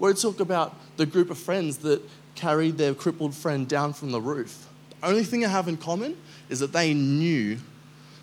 We're 0.00 0.12
talk 0.12 0.40
about 0.40 0.74
the 0.96 1.06
group 1.06 1.30
of 1.30 1.38
friends 1.38 1.78
that 1.78 2.02
carried 2.34 2.78
their 2.78 2.94
crippled 2.94 3.36
friend 3.36 3.68
down 3.68 3.92
from 3.92 4.10
the 4.10 4.20
roof. 4.20 4.66
The 4.90 5.06
only 5.06 5.22
thing 5.22 5.42
they 5.42 5.48
have 5.48 5.68
in 5.68 5.76
common 5.76 6.16
is 6.48 6.58
that 6.58 6.72
they 6.72 6.94
knew 6.94 7.58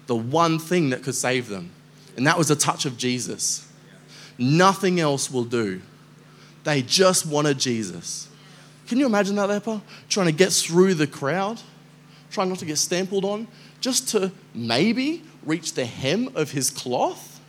the 0.07 0.15
one 0.15 0.59
thing 0.59 0.89
that 0.91 1.03
could 1.03 1.15
save 1.15 1.47
them, 1.47 1.71
and 2.15 2.25
that 2.27 2.37
was 2.37 2.51
a 2.51 2.55
touch 2.55 2.85
of 2.85 2.97
Jesus. 2.97 3.67
Nothing 4.37 4.99
else 4.99 5.31
will 5.31 5.45
do. 5.45 5.81
They 6.63 6.81
just 6.81 7.25
wanted 7.25 7.59
Jesus. 7.59 8.27
Can 8.87 8.99
you 8.99 9.05
imagine 9.05 9.35
that 9.35 9.49
leper 9.49 9.81
trying 10.09 10.27
to 10.27 10.31
get 10.31 10.51
through 10.51 10.95
the 10.95 11.07
crowd, 11.07 11.61
trying 12.31 12.49
not 12.49 12.59
to 12.59 12.65
get 12.65 12.77
stampled 12.77 13.25
on, 13.25 13.47
just 13.81 14.09
to 14.09 14.31
maybe 14.53 15.23
reach 15.43 15.73
the 15.73 15.85
hem 15.85 16.29
of 16.35 16.51
his 16.51 16.69
cloth? 16.69 17.39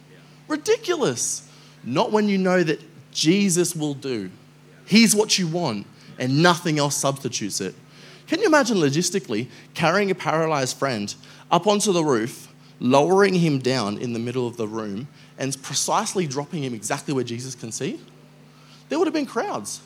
Ridiculous. 0.48 1.48
Not 1.82 2.12
when 2.12 2.28
you 2.28 2.38
know 2.38 2.62
that 2.62 2.80
Jesus 3.12 3.74
will 3.74 3.94
do. 3.94 4.30
He's 4.86 5.14
what 5.14 5.38
you 5.38 5.46
want, 5.46 5.86
and 6.18 6.42
nothing 6.42 6.78
else 6.78 6.96
substitutes 6.96 7.60
it. 7.60 7.74
Can 8.26 8.40
you 8.40 8.46
imagine 8.46 8.78
logistically 8.78 9.48
carrying 9.74 10.10
a 10.10 10.14
paralyzed 10.14 10.76
friend 10.76 11.14
up 11.50 11.66
onto 11.66 11.92
the 11.92 12.04
roof, 12.04 12.45
lowering 12.80 13.34
him 13.34 13.58
down 13.58 13.98
in 13.98 14.12
the 14.12 14.18
middle 14.18 14.46
of 14.46 14.56
the 14.56 14.68
room 14.68 15.08
and 15.38 15.60
precisely 15.62 16.26
dropping 16.26 16.62
him 16.62 16.74
exactly 16.74 17.14
where 17.14 17.24
Jesus 17.24 17.54
can 17.54 17.72
see, 17.72 18.00
there 18.88 18.98
would 18.98 19.06
have 19.06 19.14
been 19.14 19.26
crowds. 19.26 19.80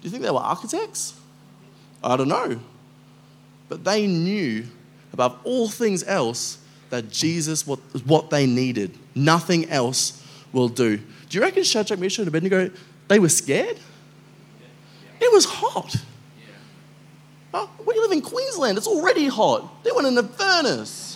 Do 0.00 0.06
you 0.06 0.10
think 0.10 0.22
they 0.22 0.30
were 0.30 0.38
architects? 0.38 1.14
I 2.02 2.16
don't 2.16 2.28
know. 2.28 2.60
But 3.68 3.84
they 3.84 4.06
knew 4.06 4.64
above 5.12 5.38
all 5.44 5.68
things 5.68 6.04
else 6.04 6.58
that 6.90 7.10
Jesus 7.10 7.66
was 7.66 7.80
what 8.06 8.30
they 8.30 8.46
needed. 8.46 8.96
Nothing 9.14 9.68
else 9.68 10.24
will 10.52 10.68
do. 10.68 10.96
Do 10.96 11.38
you 11.38 11.42
reckon 11.42 11.64
Shadrach, 11.64 11.98
Meshach, 11.98 12.20
and 12.20 12.28
Abednego, 12.28 12.70
they 13.08 13.18
were 13.18 13.28
scared? 13.28 13.78
It 15.20 15.32
was 15.32 15.44
hot. 15.44 15.96
Oh, 17.52 17.70
we 17.86 17.94
live 17.94 18.12
in 18.12 18.20
Queensland. 18.20 18.78
It's 18.78 18.86
already 18.86 19.26
hot. 19.26 19.82
They 19.82 19.90
went 19.90 20.06
in 20.06 20.16
a 20.16 20.22
furnace. 20.22 21.07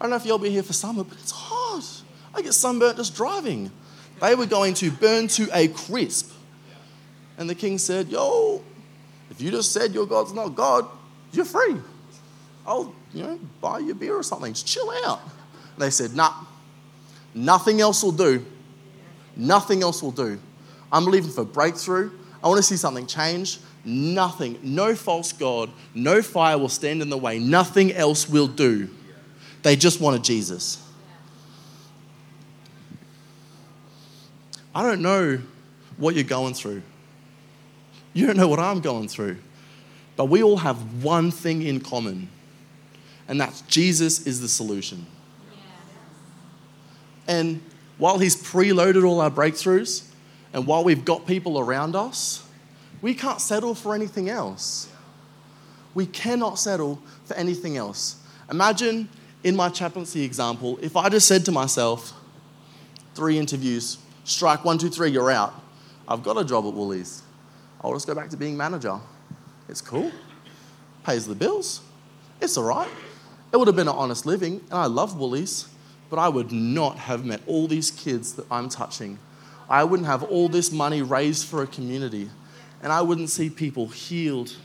I 0.00 0.04
don't 0.04 0.10
know 0.10 0.16
if 0.16 0.24
y'all 0.24 0.38
be 0.38 0.50
here 0.50 0.62
for 0.62 0.72
summer, 0.72 1.04
but 1.04 1.18
it's 1.18 1.30
hot. 1.30 1.84
I 2.34 2.40
get 2.40 2.54
sunburnt 2.54 2.96
just 2.96 3.14
driving. 3.14 3.70
They 4.20 4.34
were 4.34 4.46
going 4.46 4.72
to 4.74 4.90
burn 4.90 5.28
to 5.28 5.48
a 5.52 5.68
crisp. 5.68 6.32
And 7.36 7.50
the 7.50 7.54
king 7.54 7.76
said, 7.76 8.08
Yo, 8.08 8.62
if 9.30 9.40
you 9.40 9.50
just 9.50 9.72
said 9.72 9.92
your 9.92 10.06
God's 10.06 10.32
not 10.32 10.54
God, 10.54 10.86
you're 11.32 11.44
free. 11.44 11.76
I'll, 12.66 12.94
you 13.12 13.24
know, 13.24 13.40
buy 13.60 13.80
you 13.80 13.94
beer 13.94 14.16
or 14.16 14.22
something. 14.22 14.52
Just 14.52 14.66
chill 14.66 14.90
out. 15.04 15.20
And 15.22 15.78
they 15.82 15.90
said, 15.90 16.14
Nah, 16.14 16.32
nothing 17.34 17.80
else 17.80 18.02
will 18.02 18.12
do. 18.12 18.44
Nothing 19.36 19.82
else 19.82 20.02
will 20.02 20.12
do. 20.12 20.38
I'm 20.90 21.04
believing 21.04 21.30
for 21.30 21.44
breakthrough. 21.44 22.10
I 22.42 22.48
want 22.48 22.58
to 22.58 22.62
see 22.62 22.76
something 22.76 23.06
change. 23.06 23.58
Nothing, 23.84 24.58
no 24.62 24.94
false 24.94 25.32
God, 25.32 25.70
no 25.94 26.20
fire 26.20 26.58
will 26.58 26.68
stand 26.68 27.00
in 27.00 27.08
the 27.08 27.16
way. 27.16 27.38
Nothing 27.38 27.92
else 27.92 28.28
will 28.28 28.46
do. 28.46 28.90
They 29.62 29.76
just 29.76 30.00
wanted 30.00 30.24
Jesus. 30.24 30.82
I 34.74 34.82
don't 34.82 35.02
know 35.02 35.40
what 35.96 36.14
you're 36.14 36.24
going 36.24 36.54
through. 36.54 36.82
You 38.12 38.26
don't 38.26 38.36
know 38.36 38.48
what 38.48 38.58
I'm 38.58 38.80
going 38.80 39.08
through. 39.08 39.38
But 40.16 40.26
we 40.26 40.42
all 40.42 40.58
have 40.58 41.02
one 41.02 41.30
thing 41.30 41.62
in 41.62 41.80
common, 41.80 42.28
and 43.26 43.40
that's 43.40 43.62
Jesus 43.62 44.26
is 44.26 44.40
the 44.40 44.48
solution. 44.48 45.06
And 47.26 47.62
while 47.96 48.18
He's 48.18 48.36
preloaded 48.36 49.06
all 49.06 49.20
our 49.20 49.30
breakthroughs, 49.30 50.06
and 50.52 50.66
while 50.66 50.84
we've 50.84 51.04
got 51.04 51.26
people 51.26 51.58
around 51.58 51.94
us, 51.94 52.46
we 53.00 53.14
can't 53.14 53.40
settle 53.40 53.74
for 53.74 53.94
anything 53.94 54.28
else. 54.28 54.88
We 55.94 56.06
cannot 56.06 56.58
settle 56.58 57.00
for 57.24 57.34
anything 57.34 57.76
else. 57.76 58.22
Imagine 58.50 59.08
in 59.42 59.56
my 59.56 59.68
chaplaincy 59.68 60.24
example, 60.24 60.78
if 60.82 60.96
I 60.96 61.08
just 61.08 61.26
said 61.26 61.44
to 61.46 61.52
myself, 61.52 62.12
three 63.14 63.38
interviews, 63.38 63.98
strike 64.24 64.64
one, 64.64 64.78
two, 64.78 64.90
three, 64.90 65.10
you're 65.10 65.30
out. 65.30 65.54
I've 66.06 66.22
got 66.22 66.36
a 66.38 66.44
job 66.44 66.66
at 66.66 66.74
Woolies. 66.74 67.22
I'll 67.80 67.92
just 67.94 68.06
go 68.06 68.14
back 68.14 68.28
to 68.30 68.36
being 68.36 68.56
manager. 68.56 68.98
It's 69.68 69.80
cool, 69.80 70.10
pays 71.04 71.26
the 71.26 71.34
bills. 71.34 71.80
It's 72.40 72.56
all 72.56 72.64
right. 72.64 72.88
It 73.52 73.56
would 73.56 73.66
have 73.68 73.76
been 73.76 73.88
an 73.88 73.94
honest 73.94 74.26
living, 74.26 74.60
and 74.70 74.74
I 74.74 74.86
love 74.86 75.18
Woolies, 75.18 75.68
but 76.08 76.18
I 76.18 76.28
would 76.28 76.52
not 76.52 76.98
have 76.98 77.24
met 77.24 77.40
all 77.46 77.66
these 77.66 77.90
kids 77.90 78.34
that 78.34 78.46
I'm 78.50 78.68
touching. 78.68 79.18
I 79.68 79.84
wouldn't 79.84 80.08
have 80.08 80.22
all 80.24 80.48
this 80.48 80.72
money 80.72 81.02
raised 81.02 81.46
for 81.46 81.62
a 81.62 81.66
community, 81.66 82.30
and 82.82 82.92
I 82.92 83.02
wouldn't 83.02 83.30
see 83.30 83.48
people 83.48 83.88
healed 83.88 84.56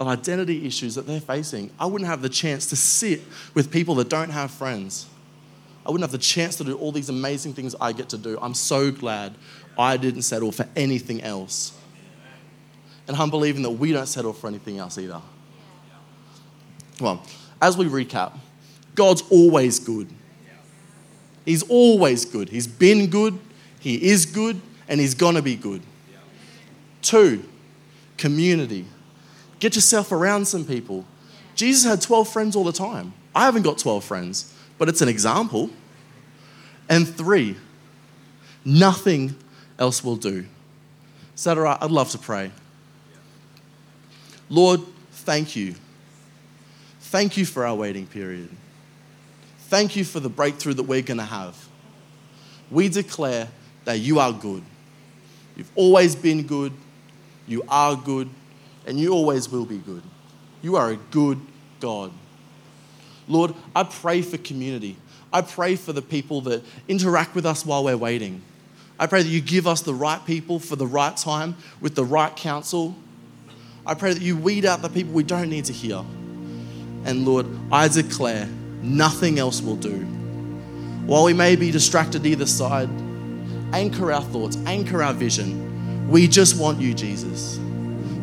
of 0.00 0.08
identity 0.08 0.66
issues 0.66 0.94
that 0.94 1.06
they're 1.06 1.20
facing. 1.20 1.70
I 1.78 1.84
wouldn't 1.84 2.08
have 2.08 2.22
the 2.22 2.30
chance 2.30 2.66
to 2.70 2.76
sit 2.76 3.20
with 3.52 3.70
people 3.70 3.94
that 3.96 4.08
don't 4.08 4.30
have 4.30 4.50
friends. 4.50 5.06
I 5.84 5.90
wouldn't 5.90 6.10
have 6.10 6.12
the 6.12 6.18
chance 6.18 6.56
to 6.56 6.64
do 6.64 6.76
all 6.78 6.90
these 6.90 7.10
amazing 7.10 7.52
things 7.52 7.74
I 7.78 7.92
get 7.92 8.08
to 8.08 8.18
do. 8.18 8.38
I'm 8.40 8.54
so 8.54 8.90
glad 8.90 9.34
I 9.78 9.98
didn't 9.98 10.22
settle 10.22 10.52
for 10.52 10.66
anything 10.74 11.22
else. 11.22 11.78
And 13.06 13.16
I'm 13.16 13.28
believing 13.28 13.62
that 13.62 13.70
we 13.70 13.92
don't 13.92 14.06
settle 14.06 14.32
for 14.32 14.46
anything 14.46 14.78
else 14.78 14.96
either. 14.96 15.20
Well, 16.98 17.22
as 17.60 17.76
we 17.76 17.84
recap, 17.84 18.38
God's 18.94 19.22
always 19.30 19.78
good. 19.78 20.08
He's 21.44 21.62
always 21.64 22.24
good. 22.24 22.48
He's 22.48 22.66
been 22.66 23.10
good, 23.10 23.38
He 23.80 24.10
is 24.10 24.24
good, 24.24 24.60
and 24.88 24.98
He's 24.98 25.14
gonna 25.14 25.42
be 25.42 25.56
good. 25.56 25.82
Two, 27.02 27.44
community. 28.16 28.86
Get 29.60 29.76
yourself 29.76 30.10
around 30.10 30.46
some 30.46 30.64
people. 30.64 31.04
Jesus 31.54 31.84
had 31.84 32.00
12 32.00 32.28
friends 32.28 32.56
all 32.56 32.64
the 32.64 32.72
time. 32.72 33.12
I 33.34 33.44
haven't 33.44 33.62
got 33.62 33.78
12 33.78 34.02
friends, 34.02 34.54
but 34.78 34.88
it's 34.88 35.02
an 35.02 35.08
example. 35.08 35.70
And 36.88 37.06
three, 37.06 37.56
nothing 38.64 39.36
else 39.78 40.02
will 40.02 40.16
do. 40.16 40.46
Is 41.36 41.44
that 41.44 41.56
all 41.56 41.64
right? 41.64 41.78
I'd 41.80 41.90
love 41.90 42.10
to 42.10 42.18
pray. 42.18 42.50
Lord, 44.48 44.80
thank 45.12 45.54
you. 45.54 45.74
Thank 47.00 47.36
you 47.36 47.44
for 47.44 47.64
our 47.64 47.74
waiting 47.74 48.06
period. 48.06 48.48
Thank 49.68 49.94
you 49.94 50.04
for 50.04 50.18
the 50.18 50.28
breakthrough 50.28 50.74
that 50.74 50.82
we're 50.82 51.02
going 51.02 51.18
to 51.18 51.24
have. 51.24 51.68
We 52.70 52.88
declare 52.88 53.48
that 53.84 54.00
you 54.00 54.18
are 54.18 54.32
good. 54.32 54.62
You've 55.56 55.70
always 55.74 56.16
been 56.16 56.46
good. 56.46 56.72
You 57.46 57.62
are 57.68 57.94
good. 57.94 58.28
And 58.86 58.98
you 58.98 59.12
always 59.12 59.48
will 59.48 59.66
be 59.66 59.78
good. 59.78 60.02
You 60.62 60.76
are 60.76 60.90
a 60.90 60.96
good 60.96 61.40
God. 61.80 62.12
Lord, 63.28 63.54
I 63.74 63.84
pray 63.84 64.22
for 64.22 64.38
community. 64.38 64.96
I 65.32 65.42
pray 65.42 65.76
for 65.76 65.92
the 65.92 66.02
people 66.02 66.40
that 66.42 66.64
interact 66.88 67.34
with 67.34 67.46
us 67.46 67.64
while 67.64 67.84
we're 67.84 67.96
waiting. 67.96 68.42
I 68.98 69.06
pray 69.06 69.22
that 69.22 69.28
you 69.28 69.40
give 69.40 69.66
us 69.66 69.80
the 69.82 69.94
right 69.94 70.24
people 70.26 70.58
for 70.58 70.76
the 70.76 70.86
right 70.86 71.16
time 71.16 71.56
with 71.80 71.94
the 71.94 72.04
right 72.04 72.34
counsel. 72.34 72.94
I 73.86 73.94
pray 73.94 74.12
that 74.12 74.22
you 74.22 74.36
weed 74.36 74.64
out 74.64 74.82
the 74.82 74.88
people 74.88 75.12
we 75.12 75.22
don't 75.22 75.48
need 75.48 75.64
to 75.66 75.72
hear. 75.72 76.04
And 77.04 77.24
Lord, 77.24 77.46
I 77.72 77.88
declare 77.88 78.46
nothing 78.82 79.38
else 79.38 79.62
will 79.62 79.76
do. 79.76 79.96
While 81.06 81.24
we 81.24 81.32
may 81.32 81.56
be 81.56 81.70
distracted 81.70 82.26
either 82.26 82.46
side, 82.46 82.90
anchor 83.72 84.12
our 84.12 84.22
thoughts, 84.22 84.58
anchor 84.66 85.02
our 85.02 85.14
vision. 85.14 86.08
We 86.10 86.28
just 86.28 86.60
want 86.60 86.80
you, 86.80 86.92
Jesus. 86.92 87.58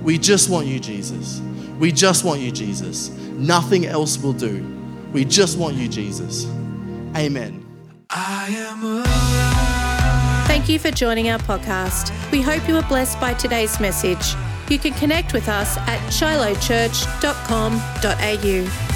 We 0.08 0.18
just 0.18 0.50
want 0.50 0.66
you, 0.68 0.80
Jesus. 0.80 1.42
We 1.80 1.92
just 1.92 2.24
want 2.24 2.40
you, 2.40 2.50
Jesus. 2.50 3.10
Nothing 3.10 3.88
else 3.88 4.18
will 4.18 4.32
do. 4.32 4.66
We 5.12 5.26
just 5.26 5.58
want 5.58 5.76
you, 5.76 5.90
Jesus. 5.90 6.46
Amen. 7.18 7.66
Thank 10.48 10.70
you 10.70 10.80
for 10.80 10.92
joining 10.92 11.28
our 11.28 11.40
podcast. 11.40 12.14
We 12.32 12.42
hope 12.42 12.66
you 12.70 12.76
were 12.76 12.84
blessed 12.84 13.20
by 13.20 13.34
today's 13.34 13.82
message. 13.82 14.34
You 14.70 14.80
can 14.80 14.94
connect 14.94 15.34
with 15.34 15.50
us 15.50 15.76
at 15.76 16.00
shilohchurch.com.au. 16.10 18.87